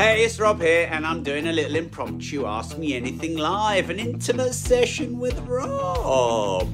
Hey, 0.00 0.24
it's 0.24 0.40
Rob 0.40 0.62
here, 0.62 0.88
and 0.90 1.06
I'm 1.06 1.22
doing 1.22 1.46
a 1.46 1.52
little 1.52 1.76
impromptu 1.76 2.46
Ask 2.46 2.78
Me 2.78 2.94
Anything 2.94 3.36
Live, 3.36 3.90
an 3.90 3.98
intimate 3.98 4.54
session 4.54 5.18
with 5.18 5.38
Rob. 5.40 6.72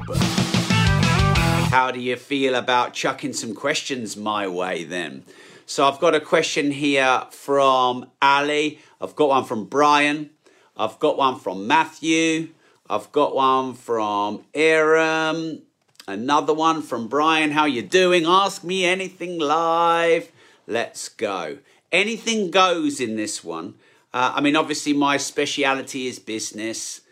How 1.72 1.90
do 1.90 1.98
you 1.98 2.14
feel 2.14 2.54
about 2.54 2.94
chucking 2.94 3.32
some 3.32 3.52
questions 3.52 4.16
my 4.16 4.46
way 4.46 4.84
then? 4.84 5.24
So 5.66 5.88
I've 5.88 5.98
got 5.98 6.14
a 6.14 6.20
question 6.20 6.70
here 6.70 7.24
from 7.32 8.08
Ali, 8.22 8.78
I've 9.00 9.16
got 9.16 9.30
one 9.30 9.44
from 9.44 9.64
Brian, 9.64 10.30
I've 10.76 11.00
got 11.00 11.18
one 11.18 11.40
from 11.40 11.66
Matthew, 11.66 12.50
I've 12.88 13.10
got 13.10 13.34
one 13.34 13.74
from 13.74 14.44
Aaron, 14.54 15.62
another 16.06 16.54
one 16.54 16.80
from 16.80 17.08
Brian. 17.08 17.50
How 17.50 17.64
you 17.64 17.82
doing? 17.82 18.24
Ask 18.24 18.62
me 18.62 18.84
anything 18.84 19.40
live. 19.40 20.30
Let's 20.68 21.08
go. 21.08 21.58
Anything 21.92 22.50
goes 22.50 23.00
in 23.00 23.16
this 23.16 23.44
one. 23.44 23.74
Uh, 24.12 24.32
I 24.36 24.40
mean, 24.40 24.56
obviously, 24.56 24.92
my 24.92 25.16
speciality 25.16 26.06
is 26.06 26.18
business, 26.18 27.02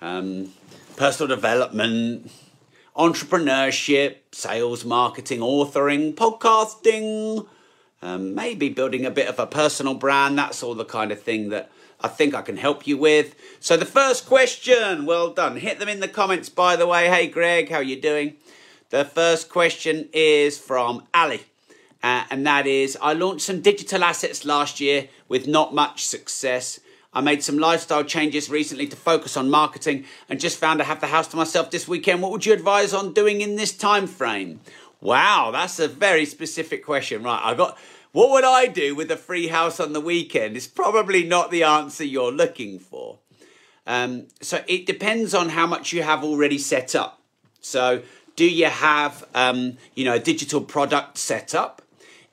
um, 0.00 0.52
personal 0.96 1.34
development, 1.34 2.30
entrepreneurship, 2.96 4.16
sales, 4.32 4.84
marketing, 4.84 5.40
authoring, 5.40 6.14
podcasting, 6.14 7.46
um, 8.02 8.34
maybe 8.34 8.68
building 8.68 9.04
a 9.04 9.10
bit 9.10 9.28
of 9.28 9.38
a 9.38 9.46
personal 9.46 9.94
brand. 9.94 10.38
That's 10.38 10.62
all 10.62 10.74
the 10.74 10.84
kind 10.84 11.12
of 11.12 11.20
thing 11.20 11.50
that 11.50 11.70
I 12.00 12.08
think 12.08 12.34
I 12.34 12.42
can 12.42 12.56
help 12.56 12.86
you 12.86 12.98
with. 12.98 13.34
So 13.60 13.76
the 13.76 13.86
first 13.86 14.26
question, 14.26 15.06
well 15.06 15.30
done. 15.30 15.56
Hit 15.56 15.78
them 15.78 15.88
in 15.88 16.00
the 16.00 16.08
comments, 16.08 16.48
by 16.48 16.76
the 16.76 16.86
way. 16.86 17.08
Hey, 17.08 17.28
Greg, 17.28 17.70
how 17.70 17.76
are 17.76 17.82
you 17.82 18.00
doing? 18.00 18.36
The 18.90 19.04
first 19.04 19.48
question 19.48 20.08
is 20.12 20.58
from 20.58 21.04
Ali. 21.12 21.42
Uh, 22.04 22.22
and 22.30 22.46
that 22.46 22.66
is 22.66 22.98
I 23.00 23.14
launched 23.14 23.46
some 23.46 23.62
digital 23.62 24.04
assets 24.04 24.44
last 24.44 24.78
year 24.78 25.08
with 25.26 25.48
not 25.48 25.74
much 25.74 26.04
success. 26.04 26.78
I 27.14 27.22
made 27.22 27.42
some 27.42 27.56
lifestyle 27.56 28.04
changes 28.04 28.50
recently 28.50 28.86
to 28.88 28.96
focus 28.96 29.38
on 29.38 29.48
marketing 29.48 30.04
and 30.28 30.38
just 30.38 30.58
found 30.58 30.82
I 30.82 30.84
have 30.84 31.00
the 31.00 31.06
house 31.06 31.28
to 31.28 31.38
myself 31.38 31.70
this 31.70 31.88
weekend. 31.88 32.20
What 32.20 32.30
would 32.30 32.44
you 32.44 32.52
advise 32.52 32.92
on 32.92 33.14
doing 33.14 33.40
in 33.40 33.56
this 33.56 33.74
time 33.74 34.06
frame? 34.06 34.60
Wow, 35.00 35.48
that's 35.50 35.78
a 35.78 35.88
very 35.88 36.26
specific 36.26 36.84
question. 36.84 37.22
Right, 37.22 37.40
I 37.42 37.54
got 37.54 37.78
what 38.12 38.30
would 38.32 38.44
I 38.44 38.66
do 38.66 38.94
with 38.94 39.10
a 39.10 39.16
free 39.16 39.46
house 39.46 39.80
on 39.80 39.94
the 39.94 40.00
weekend? 40.00 40.58
It's 40.58 40.66
probably 40.66 41.24
not 41.24 41.50
the 41.50 41.62
answer 41.62 42.04
you're 42.04 42.30
looking 42.30 42.80
for. 42.80 43.18
Um, 43.86 44.26
so 44.42 44.62
it 44.68 44.84
depends 44.84 45.32
on 45.32 45.48
how 45.48 45.66
much 45.66 45.94
you 45.94 46.02
have 46.02 46.22
already 46.22 46.58
set 46.58 46.94
up. 46.94 47.22
So 47.62 48.02
do 48.36 48.44
you 48.46 48.66
have 48.66 49.26
um, 49.34 49.78
you 49.94 50.04
know 50.04 50.14
a 50.14 50.20
digital 50.20 50.60
product 50.60 51.16
set 51.16 51.54
up? 51.54 51.80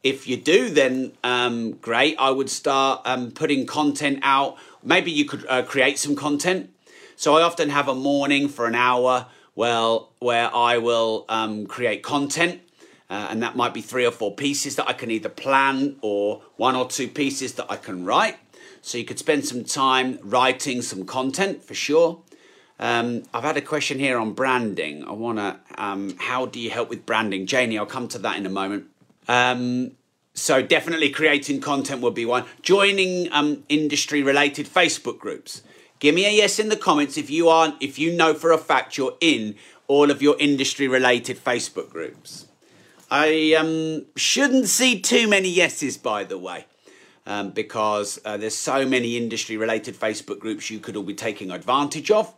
If 0.04 0.28
you 0.28 0.38
do, 0.38 0.70
then 0.70 1.14
um, 1.24 1.74
great. 1.74 2.16
I 2.18 2.32
would 2.32 2.50
start 2.50 3.02
um, 3.06 3.32
putting 3.32 3.66
content 3.68 4.20
out. 4.24 4.58
Maybe 4.84 5.12
you 5.12 5.26
could 5.26 5.46
uh, 5.48 5.62
create 5.64 6.00
some 6.00 6.16
content. 6.16 6.72
So 7.16 7.36
I 7.36 7.44
often 7.44 7.70
have 7.70 7.88
a 7.88 7.94
morning 7.94 8.48
for 8.48 8.66
an 8.66 8.74
hour, 8.74 9.28
well, 9.56 10.12
where 10.20 10.54
I 10.56 10.80
will 10.80 11.26
um, 11.30 11.68
create 11.68 12.02
content. 12.02 12.62
Uh, 13.12 13.28
and 13.30 13.44
that 13.44 13.56
might 13.56 13.74
be 13.74 13.82
three 13.82 14.06
or 14.06 14.12
four 14.12 14.34
pieces 14.34 14.78
that 14.78 14.88
I 14.88 14.94
can 14.94 15.12
either 15.12 15.30
plan 15.30 15.98
or 16.02 16.42
one 16.56 16.76
or 16.76 16.88
two 16.88 17.08
pieces 17.08 17.54
that 17.56 17.68
I 17.70 17.76
can 17.76 18.06
write. 18.06 18.38
So 18.82 18.98
you 18.98 19.06
could 19.06 19.20
spend 19.20 19.46
some 19.46 19.64
time 19.64 20.18
writing 20.24 20.82
some 20.82 21.06
content 21.06 21.62
for 21.62 21.76
sure. 21.76 22.22
Um, 22.80 23.24
I've 23.32 23.44
had 23.44 23.58
a 23.58 23.62
question 23.62 24.00
here 24.00 24.18
on 24.18 24.34
branding. 24.34 25.04
I 25.04 25.12
want 25.12 25.38
to, 25.38 25.60
um, 25.78 26.16
how 26.18 26.48
do 26.48 26.60
you 26.60 26.72
help 26.72 26.90
with 26.90 27.06
branding? 27.06 27.46
Janie, 27.46 27.78
I'll 27.78 27.86
come 27.86 28.08
to 28.08 28.20
that 28.20 28.38
in 28.38 28.48
a 28.48 28.50
moment. 28.50 28.86
Um, 29.32 29.94
so 30.34 30.62
definitely 30.62 31.10
creating 31.10 31.62
content 31.62 32.02
would 32.02 32.14
be 32.14 32.26
one. 32.26 32.44
Joining 32.62 33.32
um, 33.32 33.64
industry 33.70 34.22
related 34.22 34.68
Facebook 34.68 35.20
groups. 35.20 35.64
Give 36.00 36.14
me 36.14 36.26
a 36.26 36.30
yes 36.30 36.60
in 36.60 36.68
the 36.68 36.76
comments 36.76 37.18
if 37.18 37.30
you 37.30 37.48
aren't 37.48 37.82
if 37.82 37.98
you 37.98 38.12
know 38.12 38.34
for 38.34 38.52
a 38.52 38.58
fact 38.58 38.98
you're 38.98 39.16
in 39.22 39.56
all 39.88 40.12
of 40.12 40.22
your 40.22 40.36
industry 40.38 40.90
related 40.90 41.38
Facebook 41.38 41.90
groups. 41.90 42.47
I 43.09 43.56
um, 43.58 44.06
shouldn't 44.18 44.68
see 44.68 45.00
too 45.00 45.30
many 45.30 45.48
yeses, 45.48 45.98
by 45.98 46.25
the 46.25 46.38
way, 46.38 46.66
um, 47.25 47.52
because 47.52 48.19
uh, 48.25 48.36
there's 48.36 48.56
so 48.56 48.86
many 48.86 49.16
industry 49.16 49.56
related 49.56 49.96
Facebook 49.96 50.40
groups 50.40 50.69
you 50.69 50.80
could 50.80 50.98
all 50.98 51.03
be 51.03 51.13
taking 51.13 51.52
advantage 51.52 52.12
of. 52.12 52.34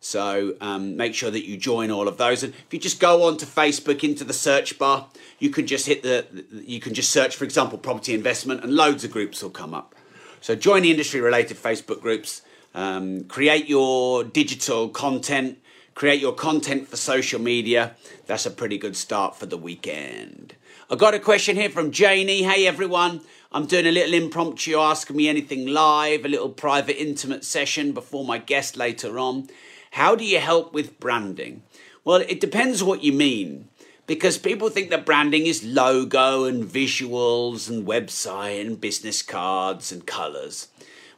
So 0.00 0.54
um, 0.60 0.96
make 0.96 1.14
sure 1.14 1.30
that 1.30 1.46
you 1.46 1.56
join 1.56 1.90
all 1.90 2.06
of 2.06 2.16
those. 2.16 2.42
And 2.42 2.54
if 2.54 2.72
you 2.72 2.78
just 2.78 3.00
go 3.00 3.24
onto 3.24 3.46
Facebook 3.46 4.04
into 4.04 4.24
the 4.24 4.32
search 4.32 4.78
bar, 4.78 5.08
you 5.38 5.50
can 5.50 5.66
just 5.66 5.86
hit 5.86 6.02
the, 6.02 6.26
you 6.52 6.80
can 6.80 6.94
just 6.94 7.10
search, 7.10 7.36
for 7.36 7.44
example, 7.44 7.78
property 7.78 8.14
investment, 8.14 8.62
and 8.62 8.74
loads 8.74 9.04
of 9.04 9.10
groups 9.10 9.42
will 9.42 9.50
come 9.50 9.74
up. 9.74 9.94
So 10.40 10.54
join 10.54 10.82
the 10.82 10.90
industry 10.90 11.20
related 11.20 11.56
Facebook 11.56 12.00
groups, 12.00 12.42
um, 12.74 13.24
create 13.24 13.68
your 13.68 14.22
digital 14.22 14.88
content, 14.88 15.58
create 15.94 16.20
your 16.20 16.34
content 16.34 16.86
for 16.86 16.96
social 16.96 17.40
media. 17.40 17.96
That's 18.26 18.46
a 18.46 18.50
pretty 18.50 18.78
good 18.78 18.96
start 18.96 19.34
for 19.34 19.46
the 19.46 19.56
weekend. 19.56 20.54
I 20.88 20.94
got 20.94 21.14
a 21.14 21.18
question 21.18 21.56
here 21.56 21.70
from 21.70 21.90
Janie. 21.90 22.44
Hey 22.44 22.66
everyone, 22.66 23.22
I'm 23.50 23.66
doing 23.66 23.86
a 23.86 23.90
little 23.90 24.14
impromptu 24.14 24.76
Ask 24.76 25.10
Me 25.10 25.28
Anything 25.28 25.66
live, 25.66 26.24
a 26.24 26.28
little 26.28 26.50
private 26.50 27.02
intimate 27.02 27.44
session 27.44 27.90
before 27.90 28.24
my 28.24 28.38
guest 28.38 28.76
later 28.76 29.18
on. 29.18 29.48
How 29.96 30.14
do 30.14 30.26
you 30.26 30.40
help 30.40 30.74
with 30.74 31.00
branding? 31.00 31.62
Well, 32.04 32.16
it 32.28 32.38
depends 32.38 32.84
what 32.84 33.02
you 33.02 33.14
mean. 33.14 33.68
Because 34.06 34.36
people 34.36 34.68
think 34.68 34.90
that 34.90 35.06
branding 35.06 35.46
is 35.46 35.64
logo 35.64 36.44
and 36.44 36.64
visuals 36.64 37.70
and 37.70 37.86
website 37.86 38.60
and 38.60 38.78
business 38.78 39.22
cards 39.22 39.90
and 39.90 40.06
colours. 40.06 40.68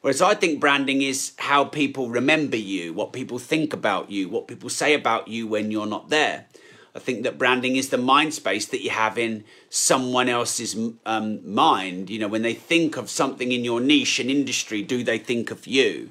Whereas 0.01 0.23
I 0.23 0.35
think 0.35 0.61
branding 0.61 1.03
is 1.03 1.33
how 1.39 1.65
people 1.65 2.09
remember 2.09 2.57
you, 2.57 2.95
what 2.95 3.13
people 3.13 3.41
think 3.41 3.73
about 3.73 4.13
you, 4.13 4.29
what 4.29 4.47
people 4.47 4.71
say 4.71 4.95
about 4.95 5.27
you 5.27 5.49
when 5.49 5.73
you're 5.73 5.85
not 5.85 6.09
there. 6.09 6.47
I 6.95 7.01
think 7.01 7.25
that 7.25 7.37
branding 7.37 7.75
is 7.75 7.89
the 7.89 7.99
mind 7.99 8.33
space 8.33 8.67
that 8.67 8.85
you 8.85 8.91
have 8.91 9.19
in 9.19 9.43
someone 9.69 10.29
else's 10.29 10.77
um, 11.05 11.53
mind. 11.53 12.11
You 12.11 12.21
know, 12.21 12.29
when 12.29 12.43
they 12.43 12.55
think 12.55 12.97
of 12.97 13.11
something 13.11 13.51
in 13.51 13.65
your 13.65 13.81
niche 13.81 14.21
and 14.21 14.31
industry, 14.31 14.83
do 14.83 15.03
they 15.03 15.19
think 15.19 15.51
of 15.51 15.67
you? 15.67 16.11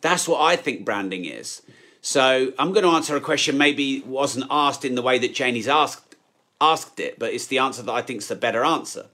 That's 0.00 0.26
what 0.26 0.40
I 0.40 0.56
think 0.56 0.84
branding 0.84 1.24
is. 1.24 1.62
So 2.02 2.52
I'm 2.58 2.72
going 2.72 2.84
to 2.84 2.90
answer 2.90 3.16
a 3.16 3.20
question 3.20 3.58
maybe 3.58 4.00
wasn't 4.00 4.46
asked 4.50 4.84
in 4.84 4.94
the 4.94 5.02
way 5.02 5.18
that 5.18 5.34
Janie's 5.34 5.68
asked 5.68 6.16
asked 6.60 7.00
it, 7.00 7.18
but 7.18 7.32
it's 7.32 7.46
the 7.46 7.58
answer 7.58 7.82
that 7.82 7.92
I 7.92 8.02
think 8.02 8.18
is 8.18 8.28
the 8.28 8.34
better 8.34 8.64
answer 8.64 9.06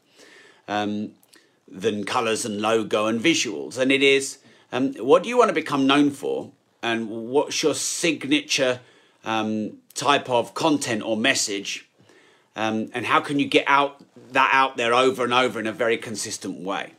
um, 0.67 1.13
than 1.69 2.05
colours 2.05 2.45
and 2.45 2.61
logo 2.61 3.07
and 3.07 3.21
visuals. 3.21 3.79
And 3.79 3.93
it 3.93 4.03
is 4.03 4.39
um, 4.73 4.95
what 4.95 5.23
do 5.23 5.29
you 5.29 5.39
want 5.39 5.49
to 5.51 5.55
become 5.55 5.87
known 5.87 6.11
for, 6.11 6.51
and 6.83 7.09
what's 7.09 7.63
your 7.63 7.75
signature 7.75 8.81
um, 9.25 9.79
type 9.95 10.29
of 10.29 10.55
content 10.55 11.03
or 11.03 11.17
message, 11.17 11.89
um, 12.57 12.91
and 12.93 13.07
how 13.07 13.21
can 13.21 13.39
you 13.39 13.47
get 13.47 13.65
out 13.69 14.03
that 14.33 14.51
out 14.53 14.77
there 14.77 14.95
over 14.95 15.25
and 15.25 15.33
over 15.33 15.61
in 15.61 15.67
a 15.67 15.73
very 15.73 15.97
consistent 15.97 16.61
way. 16.61 16.93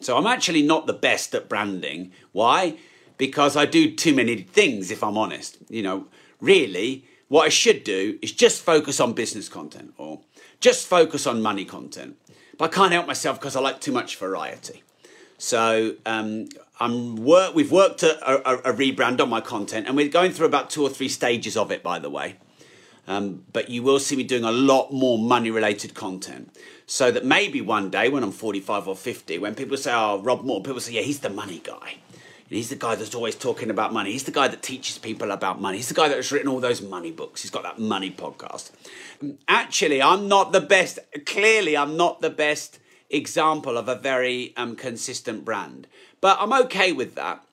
So 0.00 0.16
I'm 0.16 0.26
actually 0.26 0.62
not 0.62 0.86
the 0.86 0.92
best 0.92 1.34
at 1.34 1.48
branding. 1.48 2.12
Why? 2.32 2.76
Because 3.22 3.56
I 3.56 3.66
do 3.66 3.94
too 3.94 4.16
many 4.16 4.34
things, 4.34 4.90
if 4.90 5.04
I'm 5.04 5.16
honest. 5.16 5.56
You 5.68 5.84
know, 5.84 6.06
really, 6.40 7.04
what 7.28 7.46
I 7.46 7.50
should 7.50 7.84
do 7.84 8.18
is 8.20 8.32
just 8.32 8.62
focus 8.62 8.98
on 8.98 9.12
business 9.12 9.48
content 9.48 9.94
or 9.96 10.22
just 10.58 10.88
focus 10.88 11.24
on 11.24 11.40
money 11.40 11.64
content. 11.64 12.16
But 12.58 12.72
I 12.72 12.74
can't 12.74 12.90
help 12.90 13.06
myself 13.06 13.38
because 13.38 13.54
I 13.54 13.60
like 13.60 13.80
too 13.80 13.92
much 13.92 14.16
variety. 14.16 14.82
So 15.38 15.94
um, 16.04 16.48
I'm 16.80 17.14
work. 17.14 17.54
We've 17.54 17.70
worked 17.70 18.02
a, 18.02 18.12
a, 18.28 18.72
a, 18.72 18.74
rebrand 18.74 19.20
on 19.20 19.28
my 19.28 19.40
content, 19.40 19.86
and 19.86 19.94
we're 19.94 20.08
going 20.08 20.32
through 20.32 20.46
about 20.46 20.68
two 20.68 20.82
or 20.82 20.90
three 20.90 21.08
stages 21.08 21.56
of 21.56 21.70
it, 21.70 21.84
by 21.84 22.00
the 22.00 22.10
way. 22.10 22.38
Um, 23.06 23.44
but 23.52 23.70
you 23.70 23.84
will 23.84 24.00
see 24.00 24.16
me 24.16 24.24
doing 24.24 24.42
a 24.42 24.50
lot 24.50 24.92
more 24.92 25.16
money-related 25.16 25.94
content, 25.94 26.56
so 26.86 27.12
that 27.12 27.24
maybe 27.24 27.60
one 27.60 27.88
day 27.88 28.08
when 28.08 28.24
I'm 28.24 28.32
45 28.32 28.88
or 28.88 28.96
50, 28.96 29.38
when 29.38 29.54
people 29.54 29.76
say, 29.76 29.92
"Oh, 29.94 30.20
Rob 30.20 30.42
Moore," 30.42 30.60
people 30.60 30.80
say, 30.80 30.94
"Yeah, 30.94 31.02
he's 31.02 31.20
the 31.20 31.30
money 31.30 31.60
guy." 31.62 31.98
He's 32.54 32.68
the 32.68 32.76
guy 32.76 32.94
that's 32.94 33.14
always 33.14 33.34
talking 33.34 33.70
about 33.70 33.92
money. 33.92 34.12
He's 34.12 34.24
the 34.24 34.30
guy 34.30 34.48
that 34.48 34.62
teaches 34.62 34.98
people 34.98 35.30
about 35.30 35.60
money. 35.60 35.78
He's 35.78 35.88
the 35.88 35.94
guy 35.94 36.08
that's 36.08 36.32
written 36.32 36.48
all 36.48 36.60
those 36.60 36.82
money 36.82 37.10
books. 37.10 37.42
He's 37.42 37.50
got 37.50 37.62
that 37.62 37.78
money 37.78 38.10
podcast. 38.10 38.70
Actually, 39.48 40.02
I'm 40.02 40.28
not 40.28 40.52
the 40.52 40.60
best. 40.60 40.98
Clearly, 41.26 41.76
I'm 41.76 41.96
not 41.96 42.20
the 42.20 42.30
best 42.30 42.78
example 43.10 43.76
of 43.76 43.88
a 43.88 43.94
very 43.94 44.52
um, 44.56 44.74
consistent 44.74 45.44
brand. 45.44 45.86
But 46.20 46.38
I'm 46.40 46.52
okay 46.64 46.92
with 46.92 47.14
that 47.14 47.44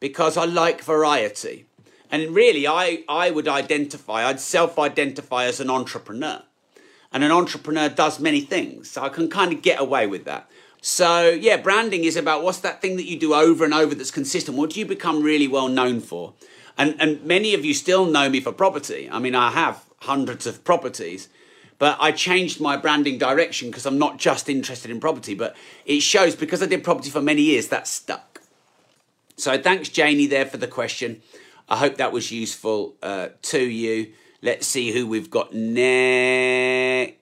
because 0.00 0.36
I 0.36 0.44
like 0.44 0.82
variety. 0.82 1.66
And 2.10 2.34
really, 2.34 2.66
I, 2.66 3.04
I 3.08 3.30
would 3.30 3.48
identify, 3.48 4.26
I'd 4.26 4.40
self 4.40 4.78
identify 4.78 5.44
as 5.44 5.60
an 5.60 5.70
entrepreneur. 5.70 6.42
And 7.12 7.24
an 7.24 7.32
entrepreneur 7.32 7.88
does 7.88 8.20
many 8.20 8.40
things. 8.40 8.90
So 8.90 9.02
I 9.02 9.08
can 9.08 9.28
kind 9.28 9.52
of 9.52 9.62
get 9.62 9.80
away 9.80 10.06
with 10.06 10.24
that. 10.24 10.48
So, 10.88 11.30
yeah, 11.30 11.56
branding 11.56 12.04
is 12.04 12.14
about 12.14 12.44
what's 12.44 12.58
that 12.58 12.80
thing 12.80 12.94
that 12.94 13.06
you 13.06 13.18
do 13.18 13.34
over 13.34 13.64
and 13.64 13.74
over 13.74 13.92
that's 13.92 14.12
consistent? 14.12 14.56
What 14.56 14.70
do 14.70 14.78
you 14.78 14.86
become 14.86 15.20
really 15.20 15.48
well 15.48 15.66
known 15.66 15.98
for? 15.98 16.34
And, 16.78 16.94
and 17.00 17.20
many 17.24 17.54
of 17.54 17.64
you 17.64 17.74
still 17.74 18.06
know 18.06 18.30
me 18.30 18.38
for 18.38 18.52
property. 18.52 19.08
I 19.10 19.18
mean, 19.18 19.34
I 19.34 19.50
have 19.50 19.84
hundreds 20.02 20.46
of 20.46 20.62
properties, 20.62 21.28
But 21.80 21.98
I 22.00 22.12
changed 22.12 22.60
my 22.60 22.76
branding 22.76 23.18
direction 23.18 23.68
because 23.68 23.84
I'm 23.84 23.98
not 23.98 24.18
just 24.18 24.48
interested 24.48 24.92
in 24.92 25.00
property, 25.00 25.34
but 25.34 25.56
it 25.86 26.02
shows 26.02 26.36
because 26.36 26.62
I 26.62 26.66
did 26.66 26.84
property 26.84 27.10
for 27.10 27.20
many 27.20 27.42
years 27.42 27.66
that 27.66 27.88
stuck. 27.88 28.42
So 29.36 29.60
thanks, 29.60 29.88
Janie, 29.88 30.28
there 30.28 30.46
for 30.46 30.58
the 30.58 30.68
question. 30.68 31.20
I 31.68 31.78
hope 31.78 31.96
that 31.96 32.12
was 32.12 32.30
useful 32.30 32.94
uh, 33.02 33.30
to 33.42 33.58
you. 33.60 34.12
Let's 34.40 34.68
see 34.68 34.92
who 34.92 35.04
we've 35.08 35.30
got 35.30 35.52
next. 35.52 37.16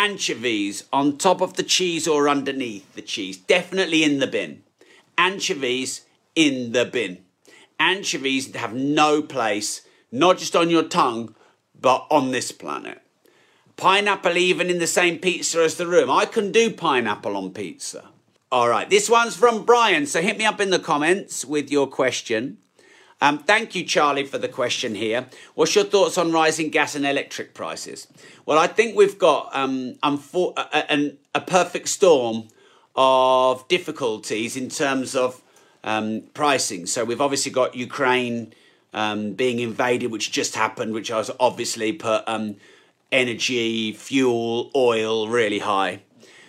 Anchovies 0.00 0.84
on 0.94 1.18
top 1.18 1.42
of 1.42 1.56
the 1.56 1.62
cheese 1.62 2.08
or 2.08 2.26
underneath 2.26 2.94
the 2.94 3.02
cheese. 3.02 3.36
Definitely 3.36 4.02
in 4.02 4.18
the 4.18 4.26
bin. 4.26 4.62
Anchovies 5.18 6.06
in 6.34 6.72
the 6.72 6.86
bin. 6.86 7.18
Anchovies 7.78 8.54
have 8.56 8.72
no 8.72 9.20
place, 9.20 9.82
not 10.10 10.38
just 10.38 10.56
on 10.56 10.70
your 10.70 10.84
tongue, 10.84 11.34
but 11.78 12.06
on 12.10 12.30
this 12.30 12.50
planet. 12.50 13.02
Pineapple 13.76 14.38
even 14.38 14.70
in 14.70 14.78
the 14.78 14.86
same 14.86 15.18
pizza 15.18 15.62
as 15.62 15.74
the 15.74 15.86
room. 15.86 16.10
I 16.10 16.24
can 16.24 16.50
do 16.50 16.72
pineapple 16.72 17.36
on 17.36 17.50
pizza. 17.50 18.08
All 18.50 18.70
right, 18.70 18.88
this 18.88 19.10
one's 19.10 19.36
from 19.36 19.66
Brian. 19.66 20.06
So 20.06 20.22
hit 20.22 20.38
me 20.38 20.46
up 20.46 20.62
in 20.62 20.70
the 20.70 20.78
comments 20.78 21.44
with 21.44 21.70
your 21.70 21.86
question. 21.86 22.56
Um, 23.22 23.38
thank 23.38 23.74
you, 23.74 23.84
Charlie, 23.84 24.24
for 24.24 24.38
the 24.38 24.48
question 24.48 24.94
here. 24.94 25.26
What's 25.54 25.74
your 25.74 25.84
thoughts 25.84 26.16
on 26.16 26.32
rising 26.32 26.70
gas 26.70 26.94
and 26.94 27.04
electric 27.04 27.52
prices? 27.52 28.06
Well, 28.46 28.58
I 28.58 28.66
think 28.66 28.96
we've 28.96 29.18
got 29.18 29.54
um, 29.54 29.94
unfor- 30.02 30.56
a, 30.56 30.94
a, 30.94 31.16
a, 31.34 31.40
perfect 31.42 31.88
storm 31.88 32.48
of 32.96 33.68
difficulties 33.68 34.56
in 34.56 34.70
terms 34.70 35.14
of 35.14 35.42
um, 35.84 36.22
pricing. 36.32 36.86
So 36.86 37.04
we've 37.04 37.20
obviously 37.20 37.52
got 37.52 37.74
Ukraine 37.74 38.54
um, 38.94 39.34
being 39.34 39.58
invaded, 39.58 40.10
which 40.10 40.32
just 40.32 40.54
happened, 40.54 40.94
which 40.94 41.08
has 41.08 41.30
obviously 41.38 41.92
put 41.92 42.24
um, 42.26 42.56
energy, 43.12 43.92
fuel, 43.92 44.70
oil 44.74 45.28
really 45.28 45.58
high. 45.58 46.00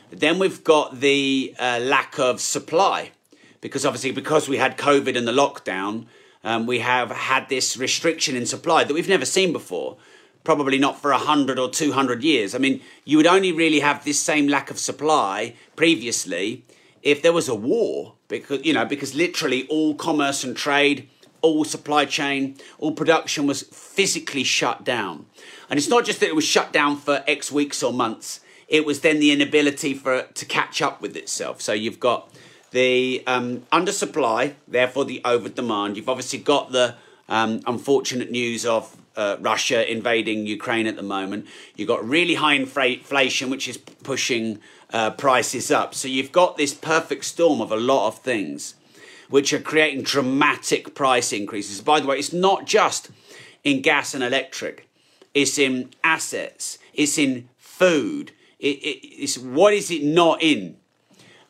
Then 0.10 0.40
we've 0.40 0.64
got 0.64 1.00
the 1.02 1.54
uh, 1.60 1.80
lack 1.82 2.18
of 2.18 2.40
supply 2.40 3.12
because 3.60 3.86
obviously 3.86 4.12
because 4.12 4.50
we 4.50 4.58
had 4.58 4.78
COVID 4.78 5.18
and 5.18 5.28
the 5.28 5.32
lockdown 5.32 6.06
um, 6.44 6.66
we 6.66 6.80
have 6.80 7.12
had 7.12 7.50
this 7.50 7.78
restriction 7.78 8.36
in 8.36 8.46
supply 8.46 8.84
that 8.84 8.94
we've 8.94 9.08
never 9.08 9.26
seen 9.26 9.54
before, 9.54 9.98
probably 10.44 10.80
not 10.80 11.00
for 11.00 11.12
100 11.12 11.60
or 11.60 11.70
200 11.70 12.24
years. 12.24 12.56
I 12.56 12.58
mean, 12.58 12.82
you 13.06 13.18
would 13.18 13.28
only 13.28 13.52
really 13.52 13.80
have 13.80 14.04
this 14.04 14.20
same 14.20 14.48
lack 14.48 14.72
of 14.72 14.80
supply 14.80 15.56
previously 15.76 16.64
if 17.04 17.22
there 17.22 17.34
was 17.34 17.48
a 17.48 17.56
war, 17.56 18.14
because, 18.28 18.64
you 18.64 18.74
know, 18.74 18.86
because 18.86 19.16
literally 19.16 19.68
all 19.68 19.96
commerce 19.96 20.44
and 20.44 20.56
trade, 20.56 21.10
all 21.42 21.64
supply 21.64 22.06
chain, 22.06 22.56
all 22.78 22.92
production 22.92 23.48
was 23.48 23.64
physically 23.64 24.44
shut 24.44 24.84
down. 24.84 25.26
And 25.70 25.78
it's 25.78 25.90
not 25.90 26.06
just 26.06 26.20
that 26.20 26.30
it 26.30 26.36
was 26.36 26.46
shut 26.46 26.72
down 26.72 26.98
for 26.98 27.24
X 27.28 27.52
weeks 27.52 27.82
or 27.82 27.92
months, 27.92 28.42
it 28.68 28.86
was 28.86 29.02
then 29.02 29.20
the 29.20 29.32
inability 29.32 29.94
for 29.94 30.16
it 30.16 30.36
to 30.36 30.46
catch 30.46 30.82
up 30.82 31.02
with 31.02 31.18
itself. 31.18 31.62
So 31.62 31.74
you've 31.74 32.00
got 32.00 32.32
the 32.72 33.24
um, 33.28 33.62
undersupply, 33.72 34.56
therefore 34.68 35.06
the 35.06 35.22
over 35.24 35.50
demand. 35.50 35.98
You've 35.98 36.10
obviously 36.10 36.40
got 36.40 36.72
the 36.72 36.96
um, 37.30 37.62
unfortunate 37.68 38.32
news 38.32 38.66
of 38.66 38.96
uh, 39.16 39.38
Russia 39.40 39.90
invading 39.90 40.46
Ukraine 40.48 40.88
at 40.88 40.96
the 40.96 41.04
moment. 41.04 41.46
You've 41.76 41.88
got 41.88 42.08
really 42.08 42.36
high 42.36 42.54
inflation, 42.54 43.50
which 43.50 43.68
is 43.68 43.78
pushing 43.78 44.60
uh, 44.92 45.12
prices 45.12 45.70
up. 45.70 45.94
So 45.94 46.08
you've 46.08 46.32
got 46.32 46.58
this 46.58 46.74
perfect 46.74 47.26
storm 47.26 47.62
of 47.62 47.72
a 47.72 47.78
lot 47.78 48.08
of 48.08 48.20
things, 48.20 48.76
which 49.30 49.54
are 49.54 49.60
creating 49.60 50.04
dramatic 50.04 50.96
price 50.96 51.34
increases. 51.34 51.82
By 51.82 52.00
the 52.00 52.08
way, 52.08 52.18
it's 52.18 52.34
not 52.34 52.66
just 52.66 53.10
in 53.64 53.82
gas 53.82 54.14
and 54.14 54.24
electric; 54.24 54.88
it's 55.34 55.58
in 55.58 55.90
assets, 56.04 56.78
it's 56.94 57.18
in 57.18 57.50
food. 57.58 58.32
It, 58.60 58.78
it, 58.78 59.08
it's 59.24 59.38
what 59.38 59.74
is 59.74 59.92
it 59.92 60.04
not 60.04 60.42
in? 60.42 60.78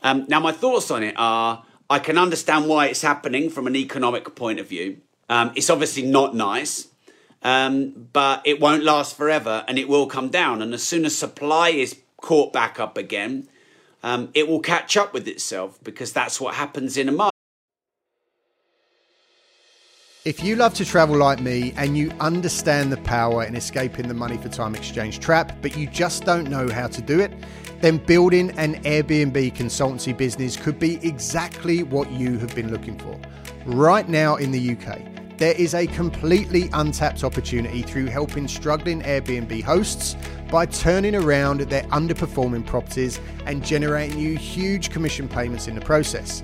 Um, 0.02 0.26
now, 0.28 0.40
my 0.40 0.52
thoughts 0.52 0.90
on 0.92 1.04
it 1.04 1.16
are 1.18 1.64
I 1.90 2.00
can 2.00 2.18
understand 2.18 2.68
why 2.68 2.88
it's 2.88 3.02
happening 3.02 3.50
from 3.50 3.68
an 3.68 3.76
economic 3.76 4.34
point 4.36 4.60
of 4.60 4.68
view. 4.68 5.02
Um, 5.30 5.52
it's 5.56 5.70
obviously 5.70 6.04
not 6.04 6.36
nice, 6.36 6.88
um, 7.44 8.08
but 8.14 8.42
it 8.46 8.60
won't 8.60 8.84
last 8.84 9.16
forever 9.16 9.64
and 9.68 9.78
it 9.78 9.88
will 9.88 10.08
come 10.08 10.30
down. 10.30 10.62
And 10.62 10.74
as 10.74 10.84
soon 10.84 11.06
as 11.06 11.18
supply 11.18 11.70
is 11.70 12.00
caught 12.18 12.54
back 12.54 12.80
up 12.80 12.98
again, 12.98 13.48
um, 14.04 14.30
it 14.34 14.48
will 14.48 14.60
catch 14.60 14.98
up 14.98 15.14
with 15.14 15.28
itself 15.28 15.80
because 15.84 16.14
that's 16.14 16.40
what 16.40 16.56
happens 16.56 16.98
in 16.98 17.10
a 17.10 17.12
market. 17.12 17.32
If 20.24 20.44
you 20.44 20.56
love 20.56 20.76
to 20.76 20.86
travel 20.86 21.18
like 21.18 21.40
me 21.40 21.74
and 21.78 21.98
you 21.98 22.12
understand 22.20 22.92
the 22.92 22.98
power 22.98 23.44
in 23.44 23.56
escaping 23.56 24.08
the 24.08 24.14
money 24.14 24.38
for 24.38 24.50
time 24.50 24.76
exchange 24.76 25.20
trap, 25.20 25.58
but 25.62 25.76
you 25.76 25.88
just 25.88 26.26
don't 26.26 26.48
know 26.48 26.70
how 26.70 26.88
to 26.88 27.02
do 27.02 27.20
it, 27.20 27.34
then 27.82 27.98
building 27.98 28.52
an 28.58 28.82
Airbnb 28.84 29.54
consultancy 29.56 30.16
business 30.16 30.56
could 30.56 30.80
be 30.80 30.96
exactly 31.06 31.84
what 31.84 32.12
you 32.12 32.38
have 32.38 32.54
been 32.56 32.72
looking 32.72 32.98
for. 32.98 33.20
Right 33.66 34.08
now 34.08 34.36
in 34.36 34.52
the 34.52 34.78
UK, 34.78 35.02
there 35.38 35.56
is 35.56 35.74
a 35.74 35.88
completely 35.88 36.70
untapped 36.74 37.24
opportunity 37.24 37.82
through 37.82 38.06
helping 38.06 38.48
struggling 38.48 39.02
Airbnb 39.02 39.64
hosts 39.64 40.16
by 40.52 40.68
turning 40.68 41.16
around 41.16 41.62
their 41.62 41.84
underperforming 41.84 42.64
properties 42.64 43.20
and 43.48 43.66
generating 43.66 44.20
you 44.20 44.38
huge 44.38 44.92
commission 44.92 45.28
payments 45.28 45.68
in 45.68 45.74
the 45.74 45.82
process. 45.82 46.44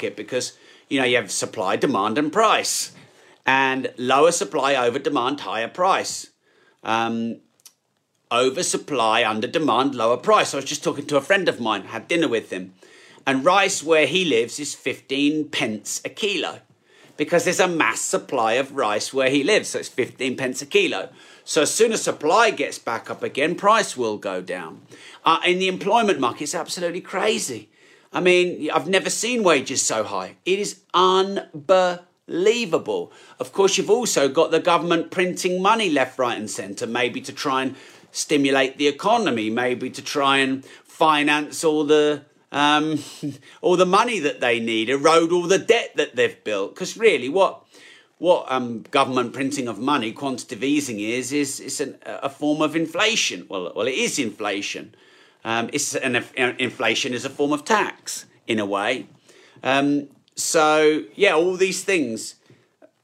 Market 0.00 0.16
because 0.16 0.56
you 0.88 0.98
know 0.98 1.06
you 1.06 1.16
have 1.16 1.30
supply, 1.30 1.76
demand, 1.76 2.18
and 2.18 2.32
price, 2.32 2.92
and 3.46 3.92
lower 3.96 4.32
supply 4.32 4.74
over 4.74 4.98
demand, 4.98 5.40
higher 5.40 5.68
price. 5.68 6.30
Um, 6.82 7.40
oversupply, 8.32 9.24
under 9.24 9.48
demand, 9.48 9.94
lower 9.94 10.16
price. 10.16 10.54
I 10.54 10.58
was 10.58 10.64
just 10.64 10.84
talking 10.84 11.06
to 11.06 11.16
a 11.16 11.20
friend 11.20 11.48
of 11.48 11.60
mine, 11.60 11.82
had 11.82 12.08
dinner 12.08 12.28
with 12.28 12.50
him, 12.50 12.72
and 13.26 13.44
rice 13.44 13.82
where 13.82 14.06
he 14.06 14.24
lives 14.24 14.58
is 14.60 14.74
15 14.74 15.48
pence 15.50 16.00
a 16.04 16.08
kilo 16.08 16.60
because 17.16 17.44
there's 17.44 17.60
a 17.60 17.68
mass 17.68 18.00
supply 18.00 18.54
of 18.54 18.76
rice 18.76 19.12
where 19.12 19.28
he 19.28 19.42
lives, 19.44 19.70
so 19.70 19.78
it's 19.78 19.88
15 19.88 20.36
pence 20.36 20.62
a 20.62 20.66
kilo. 20.66 21.10
So 21.44 21.62
as 21.62 21.74
soon 21.74 21.92
as 21.92 22.02
supply 22.02 22.50
gets 22.50 22.78
back 22.78 23.10
up 23.10 23.22
again, 23.22 23.56
price 23.56 23.94
will 23.96 24.16
go 24.16 24.40
down. 24.40 24.80
Uh, 25.24 25.40
in 25.44 25.58
the 25.58 25.68
employment 25.68 26.20
market, 26.20 26.44
it's 26.44 26.54
absolutely 26.54 27.02
crazy. 27.02 27.68
I 28.12 28.20
mean, 28.20 28.70
I've 28.70 28.88
never 28.88 29.08
seen 29.08 29.44
wages 29.44 29.82
so 29.82 30.02
high. 30.02 30.34
It 30.44 30.58
is 30.58 30.80
unbelievable. 30.94 33.12
Of 33.38 33.52
course, 33.52 33.78
you've 33.78 33.90
also 33.90 34.28
got 34.28 34.50
the 34.50 34.58
government 34.58 35.12
printing 35.12 35.62
money 35.62 35.90
left, 35.90 36.18
right, 36.18 36.36
and 36.36 36.50
centre, 36.50 36.88
maybe 36.88 37.20
to 37.20 37.32
try 37.32 37.62
and 37.62 37.76
stimulate 38.10 38.78
the 38.78 38.88
economy, 38.88 39.48
maybe 39.48 39.90
to 39.90 40.02
try 40.02 40.38
and 40.38 40.64
finance 40.84 41.62
all 41.62 41.84
the 41.84 42.22
um, 42.52 42.98
all 43.62 43.76
the 43.76 43.86
money 43.86 44.18
that 44.18 44.40
they 44.40 44.58
need, 44.58 44.90
erode 44.90 45.30
all 45.30 45.46
the 45.46 45.58
debt 45.58 45.92
that 45.94 46.16
they've 46.16 46.42
built. 46.42 46.74
Because 46.74 46.96
really, 46.96 47.28
what 47.28 47.64
what 48.18 48.50
um, 48.52 48.82
government 48.90 49.32
printing 49.32 49.66
of 49.66 49.78
money, 49.78 50.12
quantitative 50.12 50.62
easing 50.62 51.00
is, 51.00 51.32
is, 51.32 51.58
is 51.58 51.80
an, 51.80 51.96
a 52.04 52.28
form 52.28 52.60
of 52.60 52.76
inflation. 52.76 53.46
Well, 53.48 53.72
well, 53.74 53.86
it 53.86 53.94
is 53.94 54.18
inflation. 54.18 54.94
Um, 55.44 55.70
it's 55.72 55.94
an, 55.94 56.16
uh, 56.16 56.22
inflation 56.58 57.14
is 57.14 57.24
a 57.24 57.30
form 57.30 57.52
of 57.52 57.64
tax 57.64 58.26
in 58.46 58.58
a 58.58 58.66
way. 58.66 59.06
Um, 59.62 60.08
so 60.34 61.04
yeah, 61.14 61.34
all 61.34 61.56
these 61.56 61.84
things 61.84 62.36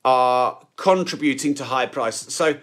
are 0.05 0.61
contributing 0.76 1.55
to 1.55 1.64
high 1.64 1.87
prices. 1.87 2.35
So 2.35 2.59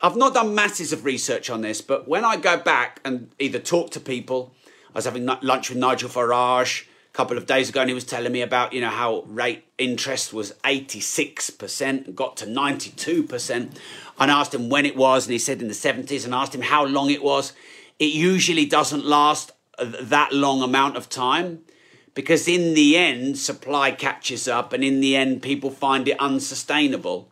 I've 0.00 0.16
not 0.16 0.34
done 0.34 0.54
masses 0.54 0.92
of 0.92 1.04
research 1.04 1.50
on 1.50 1.60
this, 1.60 1.80
but 1.80 2.08
when 2.08 2.24
I 2.24 2.36
go 2.36 2.56
back 2.56 3.00
and 3.04 3.30
either 3.38 3.58
talk 3.58 3.90
to 3.90 4.00
people, 4.00 4.54
I 4.90 4.98
was 4.98 5.04
having 5.04 5.26
lunch 5.26 5.68
with 5.68 5.78
Nigel 5.78 6.08
Farage 6.08 6.86
a 7.12 7.12
couple 7.12 7.36
of 7.36 7.46
days 7.46 7.68
ago, 7.68 7.80
and 7.80 7.90
he 7.90 7.94
was 7.94 8.04
telling 8.04 8.32
me 8.32 8.42
about 8.42 8.72
you 8.72 8.80
know 8.80 8.88
how 8.88 9.22
rate 9.26 9.64
interest 9.78 10.32
was 10.32 10.52
eighty 10.64 11.00
six 11.00 11.50
percent, 11.50 12.06
and 12.06 12.16
got 12.16 12.36
to 12.38 12.46
ninety 12.46 12.90
two 12.90 13.22
percent. 13.22 13.78
And 14.18 14.30
I 14.30 14.40
asked 14.40 14.54
him 14.54 14.68
when 14.68 14.86
it 14.86 14.96
was, 14.96 15.26
and 15.26 15.32
he 15.32 15.38
said 15.38 15.62
in 15.62 15.68
the 15.68 15.74
seventies, 15.74 16.24
and 16.24 16.34
asked 16.34 16.54
him 16.54 16.62
how 16.62 16.84
long 16.84 17.10
it 17.10 17.22
was 17.22 17.52
it 18.00 18.12
usually 18.12 18.66
doesn't 18.66 19.04
last 19.04 19.52
that 19.78 20.32
long 20.32 20.62
amount 20.62 20.96
of 20.96 21.08
time 21.08 21.60
because 22.14 22.48
in 22.48 22.74
the 22.74 22.96
end, 22.96 23.38
supply 23.38 23.92
catches 23.92 24.48
up, 24.48 24.72
and 24.72 24.82
in 24.82 25.00
the 25.00 25.14
end, 25.14 25.42
people 25.42 25.70
find 25.70 26.08
it 26.08 26.18
unsustainable. 26.18 27.30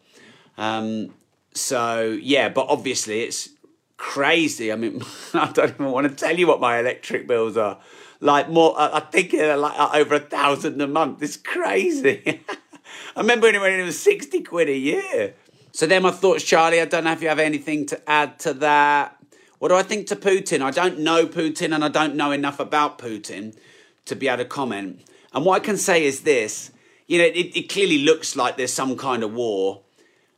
Um, 0.57 1.15
so 1.53 2.17
yeah, 2.23 2.49
but 2.49 2.67
obviously 2.69 3.23
it's 3.23 3.49
crazy. 3.97 4.71
I 4.71 4.77
mean, 4.77 5.03
I 5.35 5.51
don't 5.53 5.71
even 5.71 5.91
want 5.91 6.09
to 6.09 6.15
tell 6.15 6.39
you 6.39 6.47
what 6.47 6.61
my 6.61 6.79
electric 6.79 7.27
bills 7.27 7.57
are. 7.57 7.79
Like 8.21 8.49
more, 8.49 8.75
I 8.77 9.01
think 9.01 9.31
they're 9.31 9.57
like 9.57 9.95
over 9.95 10.17
a 10.17 10.21
thousand 10.21 10.81
a 10.81 10.87
month. 10.87 11.23
It's 11.23 11.37
crazy. 11.37 12.43
I 13.17 13.21
remember 13.21 13.47
when 13.47 13.81
it 13.81 13.85
was 13.85 13.99
sixty 13.99 14.43
quid 14.43 14.69
a 14.69 14.77
year. 14.77 15.35
So 15.73 15.87
then 15.87 16.03
my 16.03 16.11
thoughts, 16.11 16.43
Charlie. 16.43 16.81
I 16.81 16.87
don't 16.87 17.05
know 17.05 17.13
if 17.13 17.23
you 17.23 17.29
have 17.29 17.39
anything 17.39 17.87
to 17.87 18.11
add 18.11 18.39
to 18.41 18.55
that. 18.55 19.18
What 19.59 19.69
do 19.69 19.75
I 19.75 19.83
think 19.83 20.07
to 20.09 20.17
Putin? 20.17 20.63
I 20.63 20.71
don't 20.71 21.01
know 21.01 21.27
Putin, 21.27 21.75
and 21.75 21.85
I 21.85 21.89
don't 21.89 22.15
know 22.15 22.31
enough 22.31 22.61
about 22.61 22.99
Putin 22.99 23.57
to 24.05 24.15
be 24.15 24.29
able 24.29 24.39
to 24.39 24.45
comment. 24.45 25.03
And 25.33 25.45
what 25.45 25.61
I 25.61 25.65
can 25.65 25.77
say 25.77 26.05
is 26.05 26.23
this: 26.23 26.71
you 27.07 27.19
know, 27.19 27.25
it, 27.25 27.57
it 27.57 27.69
clearly 27.69 27.99
looks 27.99 28.37
like 28.37 28.57
there's 28.57 28.73
some 28.73 28.97
kind 28.97 29.23
of 29.23 29.33
war. 29.33 29.83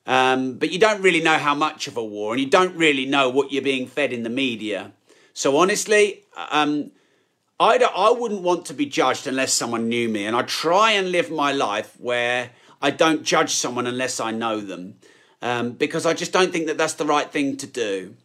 Um, 0.06 0.54
but 0.54 0.72
you 0.72 0.78
don't 0.78 1.02
really 1.02 1.20
know 1.20 1.36
how 1.36 1.54
much 1.54 1.86
of 1.86 1.96
a 1.96 2.04
war, 2.04 2.32
and 2.32 2.40
you 2.40 2.48
don't 2.48 2.74
really 2.76 3.06
know 3.06 3.28
what 3.28 3.52
you're 3.52 3.62
being 3.62 3.86
fed 3.86 4.12
in 4.12 4.22
the 4.22 4.30
media. 4.30 4.92
So 5.34 5.56
honestly, 5.58 6.24
um, 6.50 6.90
I, 7.60 7.76
I 7.76 8.10
wouldn't 8.10 8.40
want 8.40 8.64
to 8.66 8.74
be 8.74 8.86
judged 8.86 9.26
unless 9.26 9.52
someone 9.52 9.88
knew 9.88 10.08
me, 10.08 10.24
and 10.24 10.34
I 10.34 10.42
try 10.42 10.92
and 10.92 11.12
live 11.12 11.30
my 11.30 11.52
life 11.52 11.94
where 12.00 12.50
I 12.80 12.90
don't 12.90 13.22
judge 13.22 13.50
someone 13.50 13.86
unless 13.86 14.18
I 14.18 14.30
know 14.30 14.60
them, 14.60 14.94
um, 15.42 15.72
because 15.72 16.06
I 16.06 16.14
just 16.14 16.32
don't 16.32 16.50
think 16.50 16.66
that 16.66 16.78
that's 16.78 16.94
the 16.94 17.04
right 17.04 17.30
thing 17.30 17.58
to 17.58 17.66
do. 17.66 18.16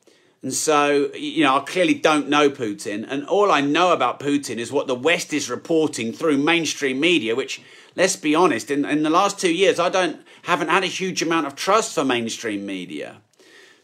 And 0.46 0.54
so, 0.54 1.10
you 1.16 1.44
know, 1.44 1.58
I 1.58 1.62
clearly 1.62 1.96
don't 1.96 2.30
know 2.30 2.52
Putin, 2.52 3.04
and 3.10 3.26
all 3.26 3.52
I 3.52 3.62
know 3.62 3.94
about 3.94 4.20
Putin 4.20 4.58
is 4.58 4.72
what 4.72 4.86
the 4.86 4.94
West 4.94 5.34
is 5.34 5.50
reporting 5.50 6.14
through 6.14 6.38
mainstream 6.38 7.00
media, 7.00 7.36
which 7.36 7.64
let's 7.96 8.16
be 8.16 8.36
honest, 8.36 8.70
in, 8.70 8.86
in 8.86 9.02
the 9.02 9.10
last 9.10 9.40
two 9.40 9.52
years, 9.52 9.80
I 9.80 9.90
don't 9.90 10.22
haven't 10.44 10.68
had 10.68 10.84
a 10.84 10.98
huge 11.02 11.24
amount 11.24 11.48
of 11.48 11.56
trust 11.56 11.96
for 11.96 12.06
mainstream 12.06 12.64
media. 12.64 13.24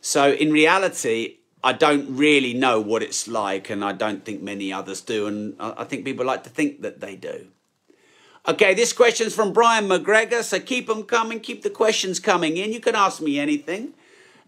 So 0.01 0.33
in 0.33 0.51
reality, 0.51 1.37
I 1.63 1.73
don't 1.73 2.15
really 2.15 2.53
know 2.53 2.79
what 2.79 3.01
it's 3.01 3.27
like, 3.27 3.71
and 3.71 3.83
I 3.83 3.93
don't 3.93 4.23
think 4.23 4.43
many 4.43 4.71
others 4.71 5.01
do, 5.01 5.25
and 5.25 5.55
I 5.59 5.83
think 5.85 6.05
people 6.05 6.27
like 6.27 6.43
to 6.43 6.51
think 6.51 6.83
that 6.83 7.01
they 7.01 7.15
do. 7.15 7.47
Okay, 8.47 8.75
this 8.75 8.93
question's 8.93 9.33
from 9.33 9.51
Brian 9.51 9.87
McGregor, 9.87 10.43
so 10.43 10.59
keep 10.59 10.85
them 10.85 11.05
coming, 11.05 11.39
keep 11.39 11.63
the 11.63 11.71
questions 11.71 12.19
coming 12.19 12.57
in. 12.57 12.71
You 12.71 12.81
can 12.81 12.93
ask 12.93 13.19
me 13.19 13.39
anything. 13.39 13.95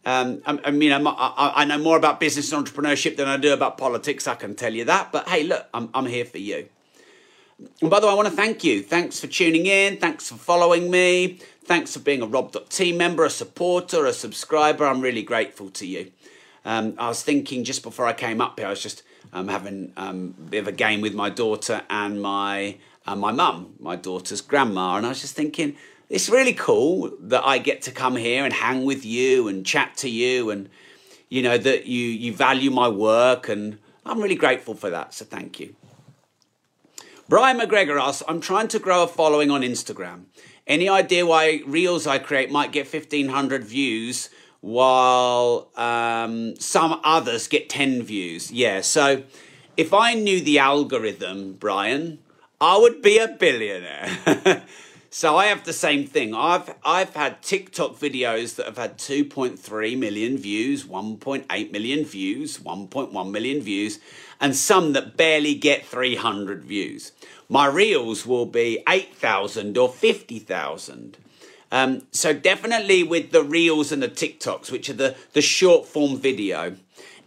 Um, 0.06 0.42
I, 0.46 0.60
I, 0.66 0.72
mean, 0.72 0.92
I'm, 0.92 1.08
I, 1.08 1.54
I 1.56 1.66
know 1.66 1.78
more 1.78 1.98
about 1.98 2.20
business 2.20 2.52
and 2.52 2.66
entrepreneurship 2.66 3.16
than 3.16 3.28
I 3.28 3.38
do 3.38 3.54
about 3.54 3.78
politics, 3.78 4.28
I 4.28 4.36
can 4.36 4.56
tell 4.56 4.74
you 4.74 4.86
that, 4.86 5.12
but 5.12 5.30
hey, 5.30 5.44
look, 5.44 5.66
I'm, 5.74 5.90
I'm 5.94 6.06
here 6.06 6.26
for 6.26 6.40
you. 6.40 6.68
And 7.82 7.90
by 7.90 8.00
the 8.00 8.08
way, 8.08 8.14
I 8.14 8.16
want 8.16 8.28
to 8.28 8.36
thank 8.36 8.64
you. 8.64 8.82
Thanks 8.82 9.20
for 9.20 9.28
tuning 9.28 9.66
in. 9.66 9.98
Thanks 9.98 10.28
for 10.28 10.36
following 10.36 10.92
me. 10.92 11.40
Thanks 11.64 11.94
for 11.94 12.00
being 12.00 12.22
a 12.22 12.26
Rob.team 12.26 12.98
member, 12.98 13.24
a 13.24 13.30
supporter, 13.30 14.06
a 14.06 14.12
subscriber. 14.12 14.86
I'm 14.86 15.00
really 15.00 15.24
grateful 15.24 15.70
to 15.72 15.88
you. 15.88 16.12
Um, 16.66 16.96
I 16.98 17.08
was 17.08 17.24
thinking 17.24 17.64
just 17.64 17.84
before 17.84 18.06
I 18.06 18.14
came 18.14 18.42
up 18.42 18.60
here, 18.60 18.68
I 18.68 18.72
was 18.72 18.82
just 18.82 19.04
um, 19.32 19.48
having 19.48 19.94
um, 19.96 20.36
a 20.38 20.50
bit 20.50 20.60
of 20.60 20.68
a 20.68 20.74
game 20.74 21.00
with 21.02 21.14
my 21.14 21.30
daughter 21.30 21.84
and 21.90 22.22
my 22.22 22.78
uh, 23.06 23.16
my 23.16 23.34
mum, 23.34 23.74
my 23.80 23.98
daughter's 23.98 24.40
grandma, 24.40 24.96
and 24.96 25.06
I 25.06 25.10
was 25.10 25.20
just 25.22 25.36
thinking 25.36 25.76
it's 26.14 26.30
really 26.30 26.54
cool 26.54 27.12
that 27.22 27.44
I 27.44 27.58
get 27.58 27.82
to 27.84 27.92
come 27.92 28.16
here 28.16 28.46
and 28.46 28.54
hang 28.54 28.86
with 28.86 29.04
you 29.04 29.48
and 29.48 29.66
chat 29.66 29.98
to 29.98 30.10
you, 30.10 30.52
and 30.52 30.70
you 31.28 31.42
know 31.42 31.58
that 31.58 31.88
you 31.88 32.06
you 32.06 32.32
value 32.36 32.70
my 32.70 32.88
work, 32.88 33.50
and 33.50 33.80
I'm 34.06 34.22
really 34.22 34.36
grateful 34.36 34.76
for 34.76 34.92
that. 34.92 35.16
So 35.16 35.26
thank 35.26 35.60
you. 35.60 35.76
Brian 37.28 37.60
McGregor 37.60 38.00
asks, 38.00 38.22
I'm 38.28 38.42
trying 38.42 38.68
to 38.68 38.78
grow 38.80 39.04
a 39.04 39.08
following 39.08 39.50
on 39.50 39.62
Instagram. 39.62 40.26
Any 40.68 40.88
idea 40.88 41.26
why 41.26 41.62
reels 41.66 42.06
I 42.06 42.20
create 42.20 42.52
might 42.52 42.72
get 42.72 42.86
1500 42.86 43.64
views 43.64 44.30
while 44.62 45.72
um, 45.76 46.56
some 46.58 47.02
others 47.04 47.48
get 47.48 47.70
10 47.70 48.04
views? 48.04 48.52
Yeah, 48.52 48.82
so 48.82 49.24
if 49.78 49.94
I 49.96 50.14
knew 50.14 50.42
the 50.42 50.60
algorithm, 50.60 51.54
Brian, 51.54 52.20
I 52.62 52.78
would 52.78 53.02
be 53.02 53.18
a 53.18 53.30
billionaire. 53.30 54.64
so 55.14 55.38
I 55.38 55.46
have 55.46 55.64
the 55.64 55.74
same 55.74 56.08
thing. 56.08 56.34
I've 56.34 56.74
I've 56.84 57.14
had 57.14 57.44
TikTok 57.44 58.00
videos 58.00 58.56
that 58.56 58.66
have 58.66 58.78
had 58.78 58.98
2.3 58.98 59.96
million 59.96 60.40
views, 60.40 60.86
1.8 60.86 61.72
million 61.72 62.04
views, 62.04 62.58
1.1 62.58 63.32
million 63.32 63.62
views, 63.62 64.00
and 64.42 64.56
some 64.56 64.94
that 64.94 65.16
barely 65.16 65.54
get 65.54 65.86
300 65.86 66.64
views. 66.64 67.12
My 67.48 67.68
reels 67.68 68.26
will 68.26 68.48
be 68.48 68.82
8,000 68.90 69.78
or 69.78 69.88
50,000. 69.88 71.18
Um, 71.72 72.08
so 72.10 72.34
definitely 72.34 73.04
with 73.04 73.30
the 73.30 73.44
reels 73.44 73.92
and 73.92 74.02
the 74.02 74.10
TikToks, 74.10 74.72
which 74.72 74.90
are 74.90 74.94
the, 74.94 75.16
the 75.34 75.44
short 75.44 75.86
form 75.86 76.18
video, 76.18 76.78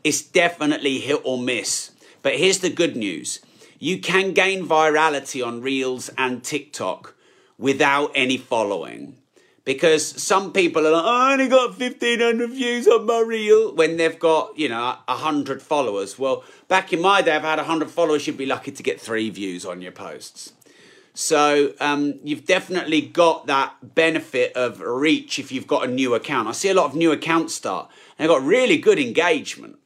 it's 0.02 0.22
definitely 0.22 0.98
hit 0.98 1.20
or 1.22 1.38
miss. 1.38 1.92
But 2.22 2.34
here's 2.34 2.58
the 2.58 2.70
good 2.70 2.96
news. 2.96 3.38
You 3.78 4.00
can 4.00 4.32
gain 4.32 4.66
virality 4.66 5.46
on 5.46 5.62
reels 5.62 6.10
and 6.18 6.42
TikTok 6.42 7.15
without 7.58 8.12
any 8.14 8.36
following 8.36 9.16
because 9.66 10.06
some 10.22 10.52
people 10.52 10.86
are 10.86 10.92
like, 10.92 11.04
I 11.04 11.32
only 11.32 11.48
got 11.48 11.76
1500 11.76 12.50
views 12.50 12.86
on 12.86 13.04
my 13.04 13.18
reel 13.18 13.74
when 13.74 13.96
they've 13.96 14.18
got, 14.18 14.56
you 14.56 14.68
know, 14.68 14.96
100 15.08 15.60
followers. 15.60 16.16
Well, 16.16 16.44
back 16.68 16.92
in 16.92 17.00
my 17.00 17.20
day, 17.20 17.34
I've 17.34 17.42
had 17.42 17.58
100 17.58 17.90
followers, 17.90 18.26
you'd 18.26 18.36
be 18.36 18.46
lucky 18.46 18.70
to 18.70 18.82
get 18.82 19.00
three 19.00 19.28
views 19.28 19.66
on 19.66 19.82
your 19.82 19.90
posts. 19.90 20.52
So 21.14 21.72
um, 21.80 22.20
you've 22.22 22.44
definitely 22.44 23.00
got 23.00 23.46
that 23.48 23.94
benefit 23.96 24.52
of 24.54 24.80
reach 24.80 25.40
if 25.40 25.50
you've 25.50 25.66
got 25.66 25.88
a 25.88 25.90
new 25.90 26.14
account. 26.14 26.46
I 26.46 26.52
see 26.52 26.68
a 26.68 26.74
lot 26.74 26.86
of 26.86 26.94
new 26.94 27.10
accounts 27.10 27.54
start 27.54 27.90
and 28.16 28.24
they've 28.24 28.36
got 28.36 28.46
really 28.46 28.78
good 28.78 29.00
engagement. 29.00 29.78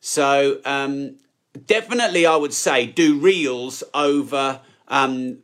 So 0.00 0.60
um, 0.66 1.16
definitely, 1.64 2.26
I 2.26 2.36
would 2.36 2.52
say 2.52 2.86
do 2.86 3.18
reels 3.18 3.82
over 3.94 4.60
um, 4.88 5.38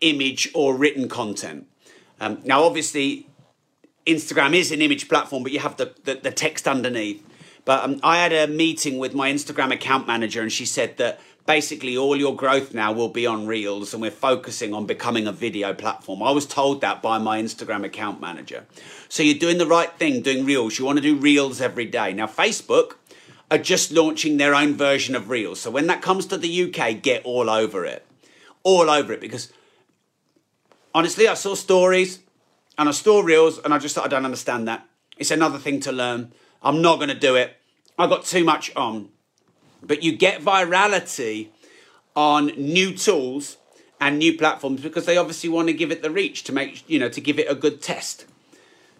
image 0.00 0.50
or 0.54 0.76
written 0.76 1.08
content. 1.08 1.66
Um, 2.20 2.40
now, 2.44 2.62
obviously, 2.64 3.28
Instagram 4.06 4.54
is 4.54 4.72
an 4.72 4.80
image 4.82 5.08
platform, 5.08 5.42
but 5.42 5.52
you 5.52 5.60
have 5.60 5.76
the, 5.76 5.94
the, 6.04 6.14
the 6.14 6.30
text 6.30 6.66
underneath. 6.66 7.24
But 7.64 7.84
um, 7.84 8.00
I 8.02 8.18
had 8.18 8.32
a 8.32 8.46
meeting 8.46 8.98
with 8.98 9.14
my 9.14 9.30
Instagram 9.30 9.72
account 9.72 10.06
manager, 10.06 10.40
and 10.40 10.50
she 10.50 10.64
said 10.64 10.96
that 10.96 11.20
basically 11.46 11.96
all 11.96 12.16
your 12.16 12.34
growth 12.34 12.74
now 12.74 12.92
will 12.92 13.08
be 13.08 13.26
on 13.26 13.46
Reels, 13.46 13.92
and 13.92 14.00
we're 14.00 14.10
focusing 14.10 14.72
on 14.72 14.86
becoming 14.86 15.26
a 15.26 15.32
video 15.32 15.74
platform. 15.74 16.22
I 16.22 16.30
was 16.30 16.46
told 16.46 16.80
that 16.80 17.02
by 17.02 17.18
my 17.18 17.40
Instagram 17.40 17.84
account 17.84 18.20
manager. 18.20 18.64
So 19.08 19.22
you're 19.22 19.38
doing 19.38 19.58
the 19.58 19.66
right 19.66 19.92
thing, 19.92 20.22
doing 20.22 20.44
Reels. 20.44 20.78
You 20.78 20.84
want 20.84 20.98
to 20.98 21.02
do 21.02 21.16
Reels 21.16 21.60
every 21.60 21.84
day. 21.84 22.12
Now, 22.12 22.26
Facebook 22.26 22.96
are 23.50 23.58
just 23.58 23.92
launching 23.92 24.36
their 24.36 24.54
own 24.54 24.74
version 24.74 25.14
of 25.14 25.30
Reels. 25.30 25.60
So 25.60 25.70
when 25.70 25.86
that 25.86 26.02
comes 26.02 26.26
to 26.26 26.36
the 26.36 26.64
UK, 26.64 27.00
get 27.00 27.24
all 27.24 27.48
over 27.48 27.84
it. 27.84 28.06
All 28.62 28.90
over 28.90 29.12
it 29.12 29.20
because 29.20 29.52
honestly, 30.94 31.28
I 31.28 31.34
saw 31.34 31.54
stories 31.54 32.20
and 32.76 32.88
I 32.88 32.92
saw 32.92 33.20
reels 33.20 33.58
and 33.58 33.74
I 33.74 33.78
just 33.78 33.94
thought 33.94 34.04
I 34.04 34.08
don't 34.08 34.24
understand 34.24 34.68
that. 34.68 34.86
It's 35.16 35.30
another 35.30 35.58
thing 35.58 35.80
to 35.80 35.92
learn. 35.92 36.32
I'm 36.62 36.82
not 36.82 36.96
going 36.96 37.08
to 37.08 37.18
do 37.18 37.34
it. 37.34 37.56
I 37.98 38.06
got 38.06 38.24
too 38.24 38.44
much 38.44 38.74
on. 38.76 39.10
But 39.82 40.02
you 40.02 40.16
get 40.16 40.42
virality 40.42 41.48
on 42.14 42.46
new 42.56 42.94
tools 42.94 43.58
and 44.00 44.18
new 44.18 44.36
platforms 44.36 44.80
because 44.80 45.06
they 45.06 45.16
obviously 45.16 45.48
want 45.48 45.68
to 45.68 45.74
give 45.74 45.90
it 45.90 46.02
the 46.02 46.10
reach 46.10 46.44
to 46.44 46.52
make, 46.52 46.88
you 46.88 46.98
know, 46.98 47.08
to 47.08 47.20
give 47.20 47.38
it 47.38 47.50
a 47.50 47.54
good 47.54 47.82
test. 47.82 48.26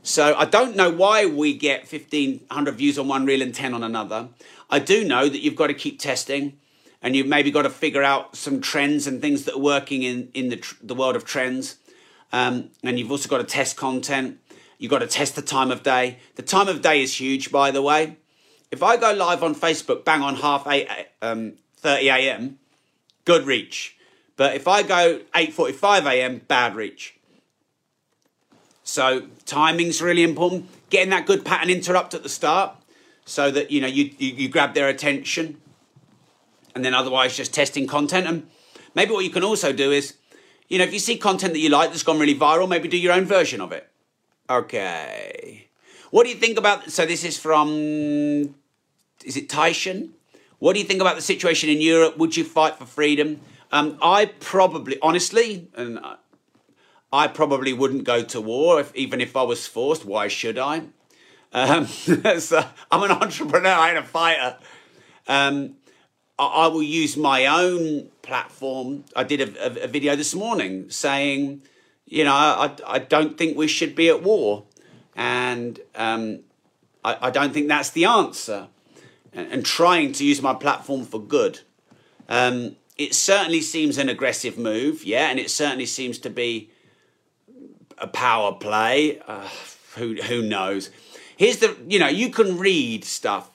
So 0.03 0.35
I 0.37 0.45
don't 0.45 0.77
know 0.77 0.91
why 0.91 1.27
we 1.27 1.55
get 1.55 1.81
1500 1.91 2.75
views 2.75 2.99
on 2.99 3.09
one 3.09 3.27
reel 3.27 3.43
and 3.43 3.55
10 3.55 3.75
on 3.75 3.83
another. 3.83 4.29
I 4.71 4.79
do 4.79 5.05
know 5.05 5.29
that 5.29 5.41
you've 5.41 5.57
got 5.57 5.69
to 5.69 5.75
keep 5.75 5.99
testing 5.99 6.59
and 7.03 7.15
you've 7.15 7.27
maybe 7.27 7.51
got 7.51 7.63
to 7.63 7.71
figure 7.71 8.03
out 8.03 8.37
some 8.37 8.61
trends 8.61 9.07
and 9.07 9.21
things 9.21 9.45
that 9.45 9.55
are 9.55 9.61
working 9.61 10.03
in, 10.03 10.31
in 10.35 10.49
the, 10.49 10.75
the 10.83 10.95
world 10.95 11.17
of 11.17 11.25
trends. 11.25 11.77
Um, 12.33 12.71
and 12.83 12.99
you've 12.99 13.11
also 13.11 13.29
got 13.29 13.39
to 13.39 13.45
test 13.45 13.77
content. 13.77 14.39
You've 14.79 14.91
got 14.91 14.99
to 14.99 15.07
test 15.07 15.37
the 15.37 15.43
time 15.43 15.71
of 15.71 15.83
day. 15.83 16.19
The 16.35 16.43
time 16.43 16.69
of 16.69 16.83
day 16.83 17.03
is 17.03 17.21
huge, 17.21 17.51
by 17.51 17.71
the 17.71 17.83
way. 17.83 18.17
If 18.71 18.83
I 18.83 18.97
go 18.97 19.13
live 19.13 19.43
on 19.43 19.55
Facebook, 19.55 20.05
bang 20.05 20.23
on 20.23 20.37
half 20.37 20.67
eight, 20.67 20.89
um, 21.23 21.55
30 21.77 22.09
a.m., 22.09 22.59
good 23.25 23.47
reach. 23.47 23.97
But 24.37 24.55
if 24.55 24.69
I 24.69 24.83
go 24.83 25.21
8:45 25.35 26.07
a.m., 26.07 26.43
bad 26.47 26.77
reach. 26.77 27.17
So 28.85 29.27
timing's 29.47 30.01
really 30.01 30.23
important. 30.23 30.69
Getting 30.91 31.11
that 31.11 31.27
good 31.27 31.45
pattern 31.45 31.71
interrupt 31.71 32.15
at 32.15 32.23
the 32.23 32.29
start, 32.29 32.77
so 33.25 33.51
that 33.51 33.71
you 33.71 33.81
know 33.81 33.87
you, 33.87 34.11
you, 34.19 34.35
you 34.35 34.49
grab 34.49 34.75
their 34.75 34.89
attention, 34.89 35.61
and 36.79 36.85
then 36.85 36.95
otherwise 36.95 37.37
just 37.37 37.53
testing 37.53 37.89
content. 37.89 38.29
And 38.29 38.49
maybe 38.95 39.11
what 39.11 39.25
you 39.25 39.31
can 39.31 39.43
also 39.43 39.73
do 39.73 39.91
is 39.91 40.15
you 40.69 40.79
know, 40.79 40.85
if 40.85 40.93
you 40.93 40.99
see 40.99 41.17
content 41.17 41.55
that 41.55 41.59
you 41.59 41.71
like 41.71 41.91
that's 41.91 42.03
gone 42.03 42.19
really 42.19 42.35
viral, 42.35 42.69
maybe 42.69 42.89
do 42.89 42.99
your 42.99 43.15
own 43.15 43.25
version 43.25 43.61
of 43.61 43.73
it. 43.73 43.89
Okay. 44.49 45.69
What 46.11 46.25
do 46.25 46.31
you 46.31 46.37
think 46.37 46.59
about? 46.59 46.91
So 46.91 47.07
this 47.07 47.25
is 47.25 47.39
from. 47.39 48.55
Is 49.25 49.37
it 49.37 49.49
Tyson? 49.49 50.15
What 50.59 50.75
do 50.75 50.79
you 50.79 50.85
think 50.85 51.01
about 51.01 51.17
the 51.17 51.23
situation 51.23 51.69
in 51.71 51.81
Europe? 51.81 52.19
Would 52.19 52.37
you 52.37 52.45
fight 52.45 52.77
for 52.77 52.85
freedom? 52.85 53.41
Um, 53.71 53.99
I 54.03 54.27
probably, 54.27 54.99
honestly, 55.03 55.69
and 55.75 56.01
I 57.13 57.29
probably 57.29 57.73
wouldn't 57.73 58.05
go 58.05 58.23
to 58.23 58.41
war 58.41 58.81
if, 58.81 58.95
even 58.95 59.21
if 59.21 59.37
I 59.37 59.43
was 59.43 59.67
forced. 59.67 60.05
Why 60.05 60.29
should 60.29 60.59
I? 60.59 60.83
Um, 61.53 61.87
so 62.39 62.65
I'm 62.91 63.03
an 63.03 63.11
entrepreneur. 63.23 63.71
I 63.71 63.91
ain't 63.91 63.99
a 63.99 64.03
fighter. 64.03 64.57
Um, 65.27 65.77
I, 66.39 66.69
will 66.69 66.83
use 66.83 67.17
my 67.17 67.47
own 67.47 68.09
platform. 68.23 69.05
I 69.17 69.25
did 69.25 69.41
a, 69.41 69.67
a, 69.67 69.85
a 69.85 69.87
video 69.89 70.15
this 70.15 70.35
morning 70.35 70.91
saying, 70.91 71.63
you 72.07 72.25
know, 72.25 72.33
I, 72.33 72.71
I, 72.87 72.99
don't 73.01 73.37
think 73.37 73.57
we 73.57 73.69
should 73.69 73.95
be 73.95 74.09
at 74.09 74.23
war, 74.23 74.65
and 75.17 75.81
um, 75.95 76.41
I, 77.05 77.17
I, 77.23 77.31
don't 77.31 77.53
think 77.53 77.69
that's 77.69 77.91
the 77.91 78.05
answer. 78.05 78.69
And, 79.33 79.53
and, 79.53 79.67
trying 79.67 80.13
to 80.13 80.25
use 80.25 80.41
my 80.41 80.55
platform 80.55 81.05
for 81.05 81.21
good. 81.21 81.61
Um, 82.29 82.77
it 82.97 83.15
certainly 83.15 83.61
seems 83.61 83.99
an 83.99 84.09
aggressive 84.09 84.57
move, 84.57 85.05
yeah, 85.05 85.29
and 85.29 85.39
it 85.39 85.51
certainly 85.51 85.87
seems 85.87 86.19
to 86.21 86.31
be 86.31 86.71
a 87.99 88.07
power 88.07 88.53
play. 88.53 89.21
Uh, 89.27 89.49
who 89.97 90.15
who 90.15 90.43
knows? 90.43 90.91
Here's 91.37 91.59
the 91.59 91.77
you 91.87 91.99
know 91.99 92.09
you 92.09 92.31
can 92.31 92.59
read 92.59 93.05
stuff, 93.05 93.51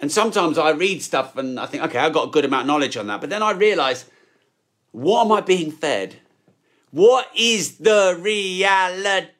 and 0.00 0.12
sometimes 0.12 0.58
I 0.58 0.70
read 0.70 1.02
stuff 1.02 1.36
and 1.36 1.58
I 1.58 1.66
think 1.66 1.82
okay 1.84 1.98
I've 1.98 2.12
got 2.12 2.28
a 2.28 2.30
good 2.30 2.44
amount 2.44 2.62
of 2.62 2.66
knowledge 2.68 2.96
on 2.96 3.06
that, 3.08 3.20
but 3.20 3.30
then 3.30 3.42
I 3.42 3.52
realise 3.52 4.04
what 4.92 5.26
am 5.26 5.32
I 5.32 5.40
being 5.40 5.72
fed? 5.72 6.16
What 6.90 7.30
is 7.34 7.78
the 7.78 8.18
reality? 8.20 9.36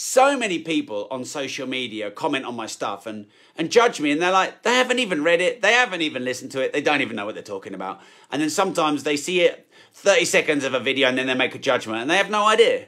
so 0.00 0.36
many 0.36 0.60
people 0.60 1.08
on 1.10 1.24
social 1.24 1.66
media 1.66 2.08
comment 2.08 2.44
on 2.44 2.54
my 2.54 2.66
stuff 2.66 3.04
and 3.04 3.26
and 3.56 3.68
judge 3.68 4.00
me 4.00 4.12
and 4.12 4.22
they're 4.22 4.30
like 4.30 4.62
they 4.62 4.74
haven't 4.74 5.00
even 5.00 5.24
read 5.24 5.40
it 5.40 5.60
they 5.60 5.72
haven't 5.72 6.02
even 6.02 6.24
listened 6.24 6.52
to 6.52 6.60
it 6.60 6.72
they 6.72 6.80
don't 6.80 7.00
even 7.00 7.16
know 7.16 7.26
what 7.26 7.34
they're 7.34 7.42
talking 7.42 7.74
about 7.74 8.00
and 8.30 8.40
then 8.40 8.48
sometimes 8.48 9.02
they 9.02 9.16
see 9.16 9.40
it 9.40 9.68
30 9.94 10.24
seconds 10.24 10.62
of 10.62 10.72
a 10.72 10.78
video 10.78 11.08
and 11.08 11.18
then 11.18 11.26
they 11.26 11.34
make 11.34 11.52
a 11.56 11.58
judgment 11.58 12.00
and 12.00 12.08
they 12.08 12.16
have 12.16 12.30
no 12.30 12.46
idea 12.46 12.86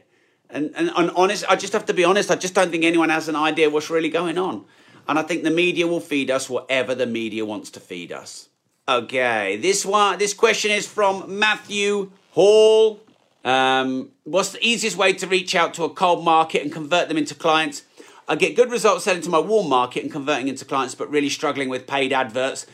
and 0.50 0.70
and, 0.76 0.92
and 0.96 1.10
honest 1.16 1.44
i 1.48 1.56
just 1.56 1.72
have 1.72 1.84
to 1.86 1.92
be 1.92 2.04
honest 2.04 2.30
i 2.30 2.36
just 2.36 2.54
don't 2.54 2.70
think 2.70 2.84
anyone 2.84 3.08
has 3.08 3.26
an 3.26 3.34
idea 3.34 3.68
what's 3.68 3.90
really 3.90 4.08
going 4.08 4.38
on 4.38 4.64
and 5.10 5.18
i 5.18 5.22
think 5.22 5.42
the 5.42 5.50
media 5.50 5.86
will 5.86 6.00
feed 6.00 6.30
us 6.30 6.48
whatever 6.48 6.94
the 6.94 7.06
media 7.06 7.44
wants 7.44 7.70
to 7.70 7.80
feed 7.80 8.10
us 8.10 8.48
okay 8.88 9.58
this 9.58 9.84
one 9.84 10.18
this 10.18 10.32
question 10.32 10.70
is 10.70 10.86
from 10.86 11.38
matthew 11.38 12.10
hall 12.30 13.00
um, 13.44 14.10
what's 14.24 14.52
the 14.52 14.64
easiest 14.64 14.96
way 14.96 15.12
to 15.14 15.26
reach 15.26 15.54
out 15.54 15.74
to 15.74 15.84
a 15.84 15.90
cold 15.90 16.24
market 16.24 16.62
and 16.62 16.72
convert 16.72 17.08
them 17.08 17.16
into 17.16 17.34
clients? 17.34 17.82
I 18.28 18.36
get 18.36 18.54
good 18.54 18.70
results 18.70 19.04
selling 19.04 19.22
to 19.22 19.30
my 19.30 19.38
warm 19.38 19.68
market 19.68 20.02
and 20.02 20.12
converting 20.12 20.48
into 20.48 20.64
clients, 20.64 20.94
but 20.94 21.10
really 21.10 21.30
struggling 21.30 21.68
with 21.68 21.86
paid 21.86 22.12
adverts. 22.12 22.66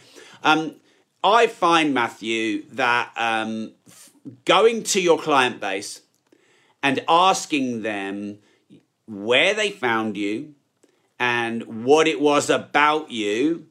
Um, 0.43 0.77
I 1.25 1.47
find, 1.47 1.95
Matthew, 1.95 2.65
that 2.73 3.13
um, 3.17 3.73
going 4.45 4.83
to 4.85 5.01
your 5.01 5.19
client 5.19 5.61
base 5.61 6.03
and 6.83 7.03
asking 7.09 7.83
them 7.83 8.39
where 9.07 9.55
they 9.55 9.71
found 9.71 10.17
you 10.17 10.55
and 11.19 11.85
what 11.85 12.07
it 12.07 12.21
was 12.21 12.51
about 12.51 13.11
you 13.11 13.67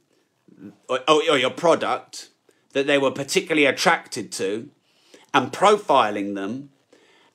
or, 0.89 0.99
or 1.09 1.37
your 1.37 1.51
product 1.51 2.29
that 2.73 2.87
they 2.87 2.97
were 2.97 3.11
particularly 3.11 3.65
attracted 3.65 4.31
to 4.31 4.69
and 5.33 5.51
profiling 5.51 6.35
them 6.35 6.69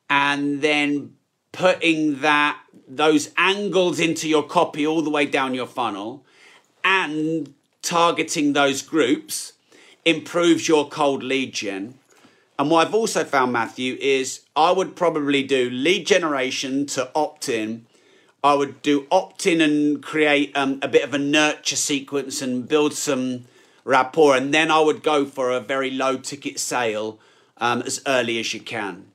and 0.09 0.61
then 0.63 1.15
putting 1.53 2.21
that 2.21 2.61
those 2.89 3.31
angles 3.37 4.01
into 4.01 4.29
your 4.29 4.43
copy 4.43 4.87
all 4.87 5.03
the 5.03 5.11
way 5.11 5.25
down 5.25 5.55
your 5.55 5.67
funnel 5.67 6.25
and 6.83 7.55
targeting 7.83 8.53
those 8.53 8.83
groups 8.83 9.53
improves 10.05 10.69
your 10.69 10.89
cold 10.89 11.23
lead 11.23 11.53
gen. 11.53 11.95
And 12.59 12.71
what 12.71 12.87
I've 12.87 12.95
also 12.95 13.25
found, 13.25 13.53
Matthew, 13.53 13.97
is 14.01 14.43
I 14.55 14.73
would 14.73 14.97
probably 14.97 15.43
do 15.43 15.71
lead 15.71 16.07
generation 16.07 16.85
to 16.87 17.11
opt 17.15 17.49
in. 17.49 17.87
I 18.43 18.55
would 18.55 18.81
do 18.83 19.07
opt 19.11 19.47
in 19.47 19.61
and 19.61 20.03
create 20.03 20.57
um, 20.57 20.79
a 20.83 20.89
bit 20.89 21.05
of 21.05 21.13
a 21.13 21.19
nurture 21.19 21.77
sequence 21.77 22.41
and 22.41 22.69
build 22.69 22.95
some 22.95 23.45
rapport. 23.85 24.37
And 24.37 24.53
then 24.55 24.71
I 24.71 24.81
would 24.81 25.03
go 25.03 25.27
for 25.27 25.51
a 25.51 25.61
very 25.61 25.91
low 25.91 26.17
ticket 26.17 26.59
sale 26.59 27.19
um, 27.59 27.83
as 27.83 28.01
early 28.07 28.39
as 28.41 28.55
you 28.55 28.61
can. 28.61 29.07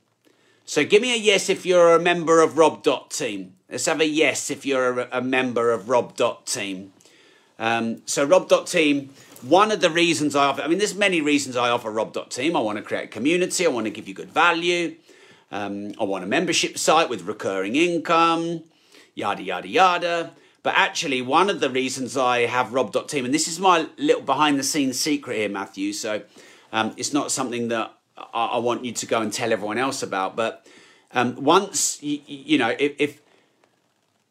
So 0.65 0.83
give 0.83 1.01
me 1.01 1.13
a 1.13 1.17
yes 1.17 1.49
if 1.49 1.65
you're 1.65 1.95
a 1.95 1.99
member 1.99 2.41
of 2.41 2.57
Rob 2.57 2.83
Dot 2.83 3.11
Team. 3.11 3.53
Let's 3.69 3.85
have 3.88 4.01
a 4.01 4.07
yes 4.07 4.51
if 4.51 4.65
you're 4.65 5.01
a, 5.01 5.07
a 5.11 5.21
member 5.21 5.71
of 5.71 5.89
Rob 5.89 6.15
Dot 6.15 6.45
Team. 6.45 6.93
Um, 7.57 8.01
so 8.05 8.23
Rob 8.25 8.47
Dot 8.47 8.67
Team, 8.67 9.09
one 9.41 9.71
of 9.71 9.81
the 9.81 9.89
reasons 9.89 10.35
I 10.35 10.45
offer, 10.45 10.61
I 10.61 10.67
mean, 10.67 10.77
there's 10.77 10.95
many 10.95 11.21
reasons 11.21 11.55
I 11.55 11.69
offer 11.69 11.89
Rob 11.89 12.13
Dot 12.13 12.29
Team. 12.31 12.55
I 12.55 12.59
want 12.59 12.77
to 12.77 12.83
create 12.83 13.05
a 13.05 13.07
community. 13.07 13.65
I 13.65 13.69
want 13.69 13.85
to 13.85 13.91
give 13.91 14.07
you 14.07 14.13
good 14.13 14.31
value. 14.31 14.95
Um, 15.51 15.93
I 15.99 16.03
want 16.03 16.23
a 16.23 16.27
membership 16.27 16.77
site 16.77 17.09
with 17.09 17.23
recurring 17.23 17.75
income, 17.75 18.63
yada, 19.15 19.41
yada, 19.41 19.67
yada. 19.67 20.32
But 20.62 20.75
actually, 20.75 21.21
one 21.21 21.49
of 21.49 21.60
the 21.60 21.69
reasons 21.69 22.17
I 22.17 22.41
have 22.41 22.73
Rob 22.73 22.91
Dot 22.91 23.10
Team, 23.10 23.25
and 23.25 23.34
this 23.34 23.47
is 23.47 23.60
my 23.60 23.88
little 23.97 24.21
behind 24.21 24.60
the 24.60 24.63
scenes 24.63 24.99
secret 24.99 25.38
here, 25.38 25.49
Matthew. 25.49 25.93
So 25.93 26.23
um, 26.71 26.93
it's 26.97 27.13
not 27.13 27.32
something 27.32 27.69
that 27.69 27.93
I, 28.17 28.45
I, 28.45 28.58
want 28.58 28.84
you 28.84 28.91
to 28.91 29.06
go 29.06 29.21
and 29.21 29.32
tell 29.32 29.51
everyone 29.51 29.78
else 29.78 30.01
about. 30.01 30.36
But 30.36 30.65
um, 31.12 31.36
once 31.36 32.01
you, 32.01 32.19
you 32.25 32.58
know, 32.58 32.75
if, 32.80 32.93
if 32.97 33.21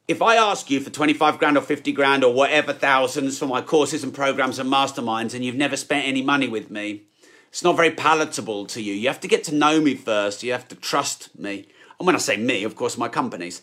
if 0.07 0.21
I 0.21 0.37
ask 0.37 0.71
you 0.71 0.81
for 0.81 0.91
25 0.91 1.39
grand 1.39 1.57
or 1.57 1.63
50 1.63 1.93
grand 1.93 2.25
or 2.25 2.35
whatever 2.35 2.73
thousands 2.73 3.39
for 3.39 3.47
my 3.47 3.63
courses 3.63 4.05
and 4.05 4.13
programs 4.13 4.59
and 4.59 4.71
masterminds 4.71 5.35
and 5.35 5.45
you've 5.45 5.55
never 5.55 5.77
spent 5.77 6.07
any 6.07 6.21
money 6.21 6.47
with 6.47 6.71
me, 6.71 7.05
it's 7.49 7.63
not 7.63 7.77
very 7.77 7.91
palatable 7.91 8.67
to 8.67 8.83
you. 8.83 8.93
You 8.93 9.09
have 9.09 9.21
to 9.21 9.29
get 9.29 9.45
to 9.45 9.55
know 9.55 9.81
me 9.81 9.95
first. 9.95 10.43
You 10.43 10.53
have 10.53 10.69
to 10.69 10.75
trust 10.75 11.39
me. 11.39 11.69
And 11.99 12.07
when 12.07 12.17
I 12.17 12.19
say 12.19 12.37
me, 12.37 12.65
of 12.65 12.77
course, 12.77 12.99
my 12.99 13.09
companies. 13.09 13.63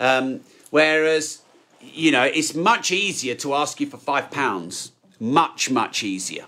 Um, 0.00 0.40
whereas, 0.72 1.42
you 1.82 2.10
know, 2.10 2.24
it's 2.24 2.54
much 2.54 2.90
easier 2.90 3.34
to 3.34 3.54
ask 3.54 3.78
you 3.78 3.86
for 3.86 3.98
five 3.98 4.30
pounds. 4.30 4.92
Much, 5.20 5.70
much 5.70 6.02
easier. 6.02 6.46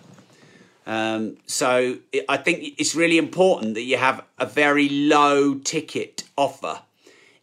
Um, 0.87 1.37
so 1.47 1.99
I 2.29 2.39
think 2.39 2.75
it's 2.79 2.95
really 2.95 3.19
important 3.19 3.75
that 3.75 3.83
you 3.83 3.99
have 3.99 4.25
a 4.39 4.47
very 4.47 4.89
low 4.89 5.55
ticket 5.57 6.25
offer 6.37 6.81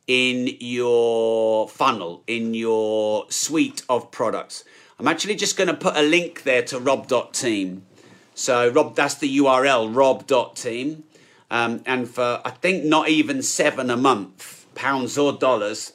in 0.08 0.50
your 0.60 1.70
funnel, 1.70 2.24
in 2.26 2.56
your 2.56 3.30
suite 3.30 3.84
of 3.88 4.10
products. 4.12 4.64
I'm 5.00 5.08
actually 5.08 5.36
just 5.36 5.58
going 5.58 5.68
to 5.68 5.76
put 5.76 5.96
a 5.96 6.02
link 6.02 6.44
there 6.44 6.64
to 6.64 6.80
rob.team. 6.80 7.84
So 8.34 8.70
Rob, 8.70 8.96
that's 8.96 9.16
the 9.16 9.38
URL, 9.38 9.96
rob.team. 9.96 11.04
Um, 11.52 11.84
and 11.86 12.10
for 12.10 12.42
I 12.44 12.50
think 12.50 12.86
not 12.86 13.10
even 13.10 13.44
seven 13.44 13.92
a 13.92 13.98
month, 13.98 14.66
pounds 14.74 15.18
or 15.18 15.34
dollars, 15.34 15.94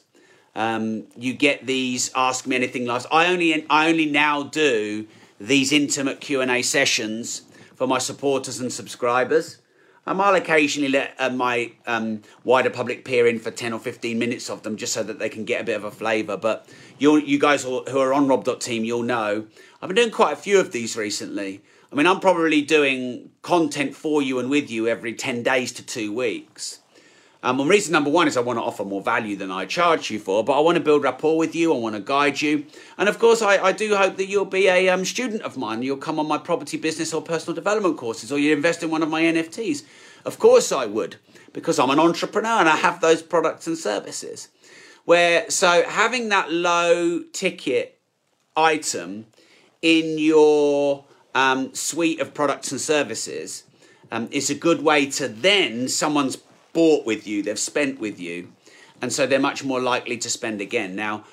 um, 0.57 1.03
you 1.15 1.33
get 1.33 1.67
these 1.67 2.11
Ask 2.15 2.47
Me 2.47 2.55
Anything 2.55 2.85
lives. 2.85 3.05
I 3.11 3.27
only 3.27 3.65
I 3.69 3.87
only 3.87 4.07
now 4.07 4.43
do 4.43 5.07
these 5.39 5.71
intimate 5.71 6.19
Q&A 6.19 6.63
sessions 6.63 7.43
for 7.75 7.87
my 7.87 7.99
supporters 7.99 8.59
and 8.59 8.73
subscribers. 8.73 9.61
Um, 10.07 10.19
I'll 10.19 10.33
occasionally 10.33 10.89
let 10.89 11.13
uh, 11.19 11.29
my 11.29 11.73
um, 11.85 12.23
wider 12.43 12.71
public 12.71 13.05
peer 13.05 13.27
in 13.27 13.39
for 13.39 13.51
10 13.51 13.71
or 13.71 13.79
15 13.79 14.17
minutes 14.17 14.49
of 14.49 14.63
them 14.63 14.77
just 14.77 14.93
so 14.93 15.03
that 15.03 15.19
they 15.19 15.29
can 15.29 15.45
get 15.45 15.61
a 15.61 15.63
bit 15.63 15.75
of 15.75 15.83
a 15.83 15.91
flavour. 15.91 16.37
But 16.37 16.67
you 16.97 17.17
you 17.17 17.37
guys 17.37 17.63
who 17.63 17.99
are 17.99 18.13
on 18.13 18.27
Rob.team, 18.27 18.83
you'll 18.83 19.03
know 19.03 19.45
I've 19.79 19.89
been 19.89 19.95
doing 19.95 20.11
quite 20.11 20.33
a 20.33 20.37
few 20.37 20.59
of 20.59 20.71
these 20.71 20.97
recently. 20.97 21.61
I 21.91 21.95
mean, 21.95 22.07
I'm 22.07 22.19
probably 22.19 22.63
doing 22.63 23.29
content 23.43 23.95
for 23.95 24.23
you 24.23 24.39
and 24.39 24.49
with 24.49 24.71
you 24.71 24.87
every 24.87 25.13
10 25.13 25.43
days 25.43 25.71
to 25.73 25.85
two 25.85 26.11
weeks. 26.11 26.79
Um, 27.43 27.59
and 27.59 27.69
reason 27.69 27.93
number 27.93 28.09
one 28.09 28.27
is 28.27 28.35
I 28.35 28.41
want 28.41 28.57
to 28.57 28.63
offer 28.63 28.83
more 28.83 29.01
value 29.01 29.35
than 29.35 29.51
I 29.51 29.65
charge 29.65 30.09
you 30.09 30.19
for, 30.19 30.43
but 30.43 30.57
I 30.57 30.59
want 30.59 30.77
to 30.77 30.83
build 30.83 31.03
rapport 31.03 31.37
with 31.37 31.55
you. 31.55 31.73
I 31.73 31.77
want 31.77 31.95
to 31.95 32.01
guide 32.01 32.41
you. 32.41 32.65
And 32.97 33.07
of 33.07 33.19
course, 33.19 33.41
I, 33.41 33.57
I 33.57 33.71
do 33.71 33.95
hope 33.95 34.17
that 34.17 34.27
you'll 34.27 34.45
be 34.45 34.67
a 34.67 34.89
um, 34.89 35.05
student 35.05 35.43
of 35.43 35.57
mine. 35.57 35.83
You'll 35.83 35.97
come 35.97 36.19
on 36.19 36.27
my 36.27 36.37
property 36.37 36.77
business 36.77 37.13
or 37.13 37.21
personal 37.21 37.53
development 37.53 37.97
courses, 37.97 38.31
or 38.31 38.39
you 38.39 38.53
invest 38.53 38.81
in 38.81 38.89
one 38.89 39.03
of 39.03 39.09
my 39.09 39.21
NFTs. 39.21 39.83
Of 40.25 40.39
course, 40.39 40.71
I 40.71 40.85
would, 40.85 41.17
because 41.53 41.79
I'm 41.79 41.91
an 41.91 41.99
entrepreneur 41.99 42.59
and 42.59 42.69
I 42.69 42.75
have 42.77 43.01
those 43.01 43.21
products 43.21 43.67
and 43.67 43.77
services. 43.77 44.49
Where, 45.05 45.49
so 45.49 45.83
having 45.87 46.29
that 46.29 46.51
low 46.51 47.21
ticket 47.31 47.99
item 48.57 49.27
in 49.81 50.17
your 50.17 51.05
um, 51.35 51.73
suite 51.73 52.19
of 52.19 52.33
products 52.33 52.71
and 52.71 52.81
services 52.81 53.63
um, 54.11 54.27
is 54.31 54.49
a 54.49 54.55
good 54.55 54.81
way 54.81 55.05
to 55.11 55.27
then 55.27 55.87
someone's 55.87 56.37
bought 56.77 57.07
with 57.07 57.25
you, 57.25 57.41
they've 57.41 57.57
spent 57.57 57.99
with 57.99 58.19
you, 58.19 58.53
and 59.01 59.11
so 59.11 59.25
they're 59.25 59.39
much 59.39 59.63
more 59.63 59.79
likely 59.79 60.15
to 60.15 60.29
spend 60.29 60.61
again. 60.61 60.95
Now, 60.95 61.23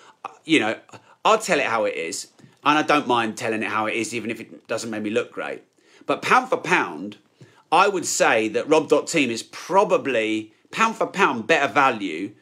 you 0.47 0.59
know, 0.59 0.79
I'll 1.23 1.39
tell 1.39 1.61
it 1.61 1.67
how 1.67 1.85
it 1.85 1.97
is, 1.97 2.29
and 2.65 2.79
I 2.79 2.83
don't 2.83 3.07
mind 3.07 3.37
telling 3.37 3.63
it 3.63 3.69
how 3.69 3.85
it 3.85 3.93
is, 3.93 4.15
even 4.15 4.31
if 4.31 4.41
it 4.41 4.67
doesn't 4.67 4.89
make 4.89 5.03
me 5.03 5.11
look 5.11 5.31
great. 5.33 5.63
But 6.07 6.23
pound 6.23 6.49
for 6.49 6.57
pound, 6.57 7.19
I 7.71 7.89
would 7.89 8.07
say 8.07 8.49
that 8.49 8.67
Rob.team 8.71 9.29
is 9.31 9.43
probably 9.43 10.55
pound 10.71 10.97
for 10.97 11.07
pound 11.07 11.47
better 11.47 11.71
value. 11.71 12.33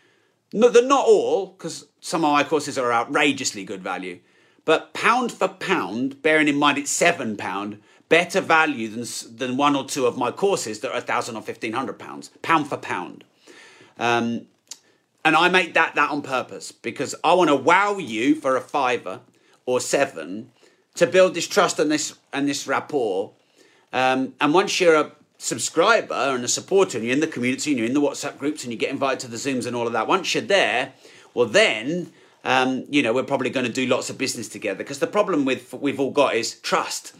No, 0.52 0.68
they're 0.68 0.86
not 0.86 1.04
all, 1.04 1.46
because 1.46 1.88
some 2.00 2.24
of 2.24 2.30
my 2.30 2.44
courses 2.44 2.78
are 2.78 2.92
outrageously 2.92 3.64
good 3.64 3.82
value. 3.82 4.20
But 4.64 4.94
pound 4.94 5.32
for 5.32 5.48
pound, 5.48 6.22
bearing 6.22 6.46
in 6.46 6.56
mind 6.56 6.78
it's 6.78 6.92
seven 6.92 7.36
pound, 7.36 7.80
better 8.12 8.42
value 8.42 8.88
than 8.88 9.06
than 9.38 9.56
one 9.56 9.74
or 9.74 9.86
two 9.86 10.04
of 10.04 10.18
my 10.18 10.30
courses 10.30 10.80
that 10.80 10.90
are 10.92 10.98
a 10.98 11.00
thousand 11.00 11.34
or 11.34 11.40
fifteen 11.40 11.72
hundred 11.72 11.98
pounds, 11.98 12.28
pound 12.42 12.68
for 12.68 12.76
pound. 12.76 13.24
Um, 13.98 14.48
and 15.24 15.34
I 15.34 15.48
make 15.48 15.72
that 15.72 15.94
that 15.94 16.10
on 16.10 16.20
purpose 16.20 16.72
because 16.72 17.14
I 17.24 17.32
want 17.32 17.48
to 17.48 17.56
wow 17.56 17.96
you 17.96 18.34
for 18.34 18.54
a 18.54 18.60
fiver 18.60 19.20
or 19.64 19.80
seven 19.80 20.50
to 20.96 21.06
build 21.06 21.32
this 21.32 21.48
trust 21.48 21.78
and 21.78 21.90
this 21.90 22.18
and 22.34 22.46
this 22.46 22.66
rapport. 22.66 23.32
Um, 23.94 24.34
and 24.42 24.52
once 24.52 24.78
you're 24.78 24.94
a 25.04 25.12
subscriber 25.38 26.34
and 26.34 26.44
a 26.44 26.48
supporter 26.48 26.98
and 26.98 27.06
you're 27.06 27.14
in 27.14 27.20
the 27.20 27.34
community 27.36 27.70
and 27.70 27.78
you're 27.78 27.88
in 27.88 27.94
the 27.94 28.00
WhatsApp 28.08 28.36
groups 28.36 28.62
and 28.62 28.72
you 28.74 28.78
get 28.78 28.90
invited 28.90 29.20
to 29.20 29.28
the 29.28 29.38
Zooms 29.38 29.66
and 29.66 29.74
all 29.74 29.86
of 29.86 29.94
that, 29.94 30.06
once 30.06 30.34
you're 30.34 30.42
there, 30.42 30.92
well 31.32 31.46
then 31.46 32.12
um, 32.44 32.84
you 32.90 33.02
know 33.02 33.14
we're 33.14 33.30
probably 33.32 33.48
going 33.48 33.64
to 33.64 33.72
do 33.72 33.86
lots 33.86 34.10
of 34.10 34.18
business 34.18 34.50
together 34.50 34.76
because 34.76 34.98
the 34.98 35.06
problem 35.18 35.46
with 35.46 35.72
we've 35.72 35.98
all 35.98 36.10
got 36.10 36.34
is 36.34 36.56
trust 36.60 37.14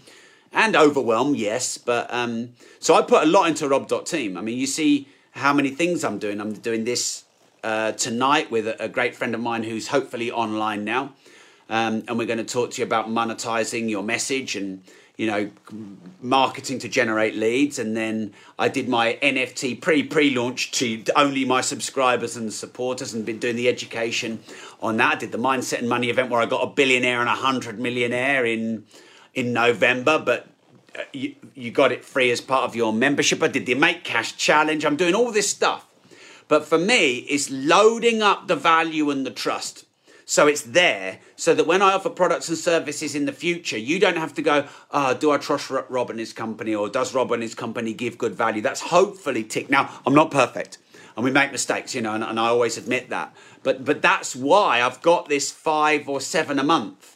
and 0.52 0.76
overwhelm, 0.76 1.34
yes. 1.34 1.78
But 1.78 2.12
um, 2.12 2.50
so 2.78 2.94
I 2.94 3.02
put 3.02 3.22
a 3.22 3.26
lot 3.26 3.48
into 3.48 3.68
Rob.team. 3.68 4.36
I 4.36 4.40
mean, 4.40 4.58
you 4.58 4.66
see 4.66 5.08
how 5.32 5.52
many 5.52 5.70
things 5.70 6.04
I'm 6.04 6.18
doing. 6.18 6.40
I'm 6.40 6.52
doing 6.52 6.84
this 6.84 7.24
uh, 7.64 7.92
tonight 7.92 8.50
with 8.50 8.66
a, 8.78 8.88
great 8.88 9.14
friend 9.14 9.34
of 9.34 9.40
mine 9.40 9.62
who's 9.62 9.88
hopefully 9.88 10.30
online 10.30 10.84
now. 10.84 11.12
Um, 11.70 12.04
and 12.08 12.18
we're 12.18 12.26
going 12.26 12.38
to 12.38 12.44
talk 12.44 12.72
to 12.72 12.82
you 12.82 12.86
about 12.86 13.08
monetizing 13.08 13.88
your 13.88 14.02
message 14.02 14.56
and 14.56 14.82
you 15.16 15.26
know 15.26 15.50
marketing 16.22 16.78
to 16.78 16.88
generate 16.88 17.34
leads 17.34 17.78
and 17.78 17.94
then 17.94 18.32
i 18.58 18.66
did 18.66 18.88
my 18.88 19.18
nft 19.22 19.80
pre 19.82 20.02
pre 20.02 20.30
launch 20.30 20.70
to 20.70 21.04
only 21.14 21.44
my 21.44 21.60
subscribers 21.60 22.34
and 22.34 22.50
supporters 22.50 23.12
and 23.12 23.26
been 23.26 23.38
doing 23.38 23.54
the 23.54 23.68
education 23.68 24.40
on 24.80 24.96
that 24.96 25.16
i 25.16 25.18
did 25.18 25.30
the 25.30 25.38
mindset 25.38 25.80
and 25.80 25.88
money 25.88 26.08
event 26.08 26.30
where 26.30 26.40
i 26.40 26.46
got 26.46 26.62
a 26.62 26.66
billionaire 26.66 27.20
and 27.20 27.28
a 27.28 27.34
hundred 27.34 27.78
millionaire 27.78 28.46
in 28.46 28.84
in 29.34 29.52
november 29.52 30.18
but 30.18 30.48
uh, 30.98 31.02
you, 31.12 31.34
you 31.54 31.70
got 31.70 31.90
it 31.90 32.04
free 32.04 32.30
as 32.30 32.40
part 32.40 32.64
of 32.64 32.76
your 32.76 32.92
membership 32.92 33.42
i 33.42 33.48
did 33.48 33.66
the 33.66 33.74
make 33.74 34.04
cash 34.04 34.36
challenge 34.36 34.84
i'm 34.84 34.96
doing 34.96 35.14
all 35.14 35.32
this 35.32 35.48
stuff 35.48 35.86
but 36.52 36.66
for 36.66 36.76
me, 36.76 37.20
it's 37.30 37.50
loading 37.50 38.20
up 38.20 38.46
the 38.46 38.56
value 38.56 39.08
and 39.08 39.24
the 39.24 39.30
trust. 39.30 39.86
So 40.26 40.46
it's 40.46 40.60
there 40.60 41.20
so 41.34 41.54
that 41.54 41.66
when 41.66 41.80
I 41.80 41.94
offer 41.94 42.10
products 42.10 42.50
and 42.50 42.58
services 42.58 43.14
in 43.14 43.24
the 43.24 43.32
future, 43.32 43.78
you 43.78 43.98
don't 43.98 44.18
have 44.18 44.34
to 44.34 44.42
go, 44.42 44.66
oh, 44.90 45.14
do 45.14 45.30
I 45.30 45.38
trust 45.38 45.70
Rob 45.70 46.10
and 46.10 46.18
his 46.18 46.34
company 46.34 46.74
or 46.74 46.90
does 46.90 47.14
Rob 47.14 47.32
and 47.32 47.42
his 47.42 47.54
company 47.54 47.94
give 47.94 48.18
good 48.18 48.34
value? 48.34 48.60
That's 48.60 48.82
hopefully 48.82 49.44
ticked. 49.44 49.70
Now, 49.70 49.88
I'm 50.04 50.12
not 50.12 50.30
perfect 50.30 50.76
and 51.16 51.24
we 51.24 51.30
make 51.30 51.52
mistakes, 51.52 51.94
you 51.94 52.02
know, 52.02 52.12
and, 52.12 52.22
and 52.22 52.38
I 52.38 52.48
always 52.48 52.76
admit 52.76 53.08
that. 53.08 53.34
But, 53.62 53.86
but 53.86 54.02
that's 54.02 54.36
why 54.36 54.82
I've 54.82 55.00
got 55.00 55.30
this 55.30 55.50
five 55.50 56.06
or 56.06 56.20
seven 56.20 56.58
a 56.58 56.64
month. 56.64 57.11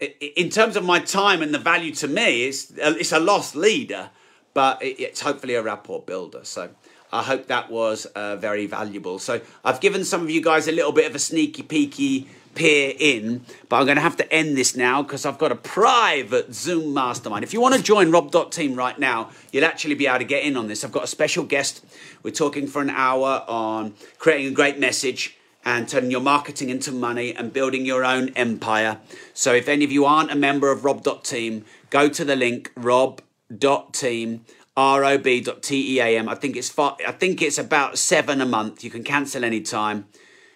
In 0.00 0.48
terms 0.48 0.76
of 0.76 0.84
my 0.84 1.00
time 1.00 1.42
and 1.42 1.52
the 1.52 1.58
value 1.58 1.92
to 1.96 2.08
me, 2.08 2.44
it's, 2.44 2.70
it's 2.76 3.12
a 3.12 3.18
loss 3.18 3.54
leader, 3.54 4.10
but 4.54 4.78
it's 4.80 5.20
hopefully 5.20 5.54
a 5.54 5.62
rapport 5.62 6.02
builder. 6.02 6.44
So 6.44 6.70
I 7.12 7.22
hope 7.22 7.46
that 7.46 7.70
was 7.70 8.06
uh, 8.06 8.36
very 8.36 8.66
valuable. 8.66 9.18
So 9.18 9.40
I've 9.64 9.80
given 9.80 10.04
some 10.04 10.22
of 10.22 10.30
you 10.30 10.42
guys 10.42 10.68
a 10.68 10.72
little 10.72 10.92
bit 10.92 11.06
of 11.06 11.14
a 11.14 11.18
sneaky 11.18 11.62
peeky 11.62 12.26
peer 12.54 12.92
in, 12.98 13.44
but 13.68 13.76
I'm 13.76 13.86
going 13.86 13.96
to 13.96 14.02
have 14.02 14.16
to 14.16 14.32
end 14.32 14.56
this 14.56 14.76
now 14.76 15.02
because 15.02 15.24
I've 15.24 15.38
got 15.38 15.52
a 15.52 15.56
private 15.56 16.52
Zoom 16.52 16.92
mastermind. 16.92 17.44
If 17.44 17.52
you 17.52 17.60
want 17.60 17.76
to 17.76 17.82
join 17.82 18.10
Rob.team 18.10 18.74
right 18.74 18.98
now, 18.98 19.30
you'll 19.52 19.64
actually 19.64 19.94
be 19.94 20.06
able 20.06 20.18
to 20.18 20.24
get 20.24 20.42
in 20.42 20.56
on 20.56 20.68
this. 20.68 20.84
I've 20.84 20.92
got 20.92 21.04
a 21.04 21.08
special 21.08 21.44
guest. 21.44 21.84
We're 22.22 22.32
talking 22.32 22.66
for 22.66 22.82
an 22.82 22.90
hour 22.90 23.44
on 23.48 23.94
creating 24.18 24.48
a 24.48 24.54
great 24.54 24.78
message 24.78 25.37
and 25.64 25.88
turning 25.88 26.10
your 26.10 26.20
marketing 26.20 26.70
into 26.70 26.92
money 26.92 27.34
and 27.34 27.52
building 27.52 27.84
your 27.84 28.04
own 28.04 28.30
empire. 28.30 28.98
So 29.34 29.52
if 29.52 29.68
any 29.68 29.84
of 29.84 29.92
you 29.92 30.04
aren't 30.04 30.30
a 30.30 30.36
member 30.36 30.70
of 30.70 30.84
Rob.team, 30.84 31.64
go 31.90 32.08
to 32.08 32.24
the 32.24 32.36
link 32.36 32.72
rob.team 32.76 34.44
rob.team. 34.78 36.28
I 36.28 36.34
think 36.34 36.56
it's 36.56 36.68
far, 36.68 36.96
I 37.06 37.12
think 37.12 37.42
it's 37.42 37.58
about 37.58 37.98
seven 37.98 38.40
a 38.40 38.46
month. 38.46 38.84
You 38.84 38.90
can 38.90 39.02
cancel 39.02 39.44
any 39.44 39.60
time. 39.60 40.06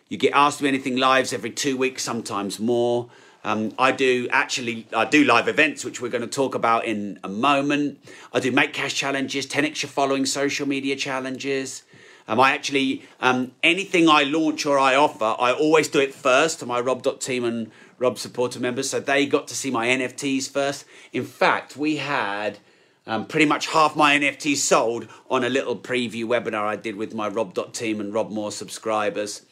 You 0.09 0.17
get 0.17 0.33
asked 0.35 0.59
to 0.59 0.65
do 0.65 0.69
anything 0.69 0.97
lives 0.97 1.33
every 1.33 1.51
two 1.51 1.77
weeks, 1.77 2.03
sometimes 2.03 2.61
more. 2.61 3.09
Um, 3.45 3.73
I 3.77 3.91
do 3.91 4.29
actually 4.31 4.87
I 4.95 5.05
do 5.05 5.25
live 5.25 5.49
events, 5.49 5.85
which 5.85 6.01
we're 6.01 6.11
going 6.11 6.23
to 6.23 6.29
talk 6.29 6.55
about 6.55 6.85
in 6.85 7.19
a 7.25 7.29
moment. 7.29 7.99
I 8.33 8.39
do 8.39 8.53
make 8.53 8.73
cash 8.73 8.95
challenges, 8.95 9.47
10 9.47 9.65
extra 9.65 9.89
following 9.89 10.27
social 10.27 10.69
media 10.69 10.95
challenges. 10.95 11.83
Um, 12.29 12.41
I 12.41 12.53
actually 12.53 13.03
um, 13.21 13.53
anything 13.63 14.09
I 14.09 14.23
launch 14.23 14.65
or 14.67 14.79
I 14.79 14.95
offer, 14.95 15.35
I 15.39 15.53
always 15.53 15.89
do 15.89 15.99
it 16.01 16.15
first 16.15 16.61
to 16.61 16.67
my 16.67 16.81
Rob.team 16.81 17.45
and 17.45 17.71
Rob 17.99 18.19
supporter 18.19 18.59
members, 18.59 18.91
so 18.91 19.01
they 19.01 19.27
got 19.27 19.49
to 19.49 19.55
see 19.55 19.71
my 19.71 19.87
NFTs 19.87 20.51
first. 20.51 20.85
In 21.13 21.25
fact, 21.25 21.77
we 21.77 21.97
had 21.97 22.59
um, 23.07 23.27
pretty 23.27 23.47
much 23.47 23.69
half 23.69 23.97
my 23.97 24.19
NFTs 24.19 24.57
sold 24.57 25.09
on 25.31 25.45
a 25.45 25.49
little 25.49 25.77
preview 25.77 26.25
webinar 26.25 26.65
I 26.65 26.77
did 26.77 26.97
with 26.97 27.15
my 27.15 27.29
Rob.team 27.29 28.01
and 28.01 28.13
Rob 28.13 28.31
Moore 28.31 28.53
subscribers. 28.53 29.43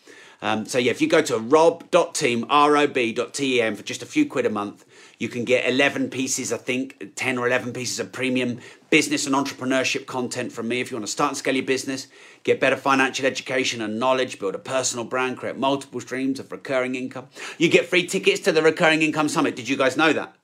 Um, 0.42 0.66
so 0.66 0.78
yeah, 0.78 0.90
if 0.90 1.00
you 1.00 1.08
go 1.08 1.22
to 1.22 1.38
rob.team, 1.38 2.46
R-O-B.tem 2.48 3.76
for 3.76 3.82
just 3.82 4.02
a 4.02 4.06
few 4.06 4.26
quid 4.26 4.46
a 4.46 4.50
month, 4.50 4.84
you 5.18 5.28
can 5.28 5.44
get 5.44 5.68
11 5.68 6.08
pieces, 6.08 6.52
I 6.52 6.56
think 6.56 7.14
10 7.14 7.36
or 7.36 7.46
11 7.46 7.74
pieces 7.74 8.00
of 8.00 8.10
premium 8.10 8.58
business 8.88 9.26
and 9.26 9.34
entrepreneurship 9.34 10.06
content 10.06 10.50
from 10.50 10.68
me. 10.68 10.80
If 10.80 10.90
you 10.90 10.96
want 10.96 11.06
to 11.06 11.12
start 11.12 11.30
and 11.30 11.36
scale 11.36 11.54
your 11.54 11.64
business, 11.64 12.08
get 12.42 12.58
better 12.58 12.76
financial 12.76 13.26
education 13.26 13.82
and 13.82 13.98
knowledge, 13.98 14.38
build 14.38 14.54
a 14.54 14.58
personal 14.58 15.04
brand, 15.04 15.36
create 15.36 15.58
multiple 15.58 16.00
streams 16.00 16.40
of 16.40 16.50
recurring 16.50 16.94
income. 16.94 17.26
You 17.58 17.68
get 17.68 17.86
free 17.86 18.06
tickets 18.06 18.40
to 18.40 18.52
the 18.52 18.62
Recurring 18.62 19.02
Income 19.02 19.28
Summit. 19.28 19.56
Did 19.56 19.68
you 19.68 19.76
guys 19.76 19.96
know 19.96 20.12
that? 20.14 20.34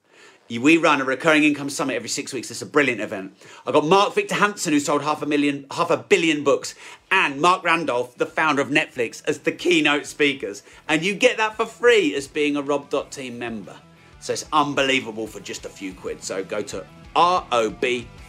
We 0.48 0.76
run 0.76 1.00
a 1.00 1.04
recurring 1.04 1.44
income 1.44 1.70
summit 1.70 1.94
every 1.94 2.08
six 2.08 2.32
weeks. 2.32 2.50
It's 2.50 2.62
a 2.62 2.66
brilliant 2.66 3.00
event. 3.00 3.36
I've 3.66 3.74
got 3.74 3.84
Mark 3.84 4.14
Victor 4.14 4.36
Hansen, 4.36 4.72
who 4.72 4.80
sold 4.80 5.02
half 5.02 5.22
a 5.22 5.26
million, 5.26 5.66
half 5.72 5.90
a 5.90 5.96
billion 5.96 6.44
books, 6.44 6.74
and 7.10 7.40
Mark 7.40 7.64
Randolph, 7.64 8.16
the 8.16 8.26
founder 8.26 8.62
of 8.62 8.68
Netflix, 8.68 9.22
as 9.26 9.40
the 9.40 9.52
keynote 9.52 10.06
speakers. 10.06 10.62
And 10.88 11.04
you 11.04 11.14
get 11.14 11.36
that 11.38 11.56
for 11.56 11.66
free 11.66 12.14
as 12.14 12.28
being 12.28 12.56
a 12.56 12.62
Rob.team 12.62 13.38
member. 13.38 13.76
So 14.20 14.32
it's 14.32 14.46
unbelievable 14.52 15.26
for 15.26 15.40
just 15.40 15.64
a 15.64 15.68
few 15.68 15.92
quid. 15.92 16.22
So 16.22 16.42
go 16.42 16.62
to 16.62 16.86
rob.team 17.14 18.24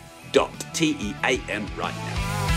right 1.23 1.95
now. 1.95 2.57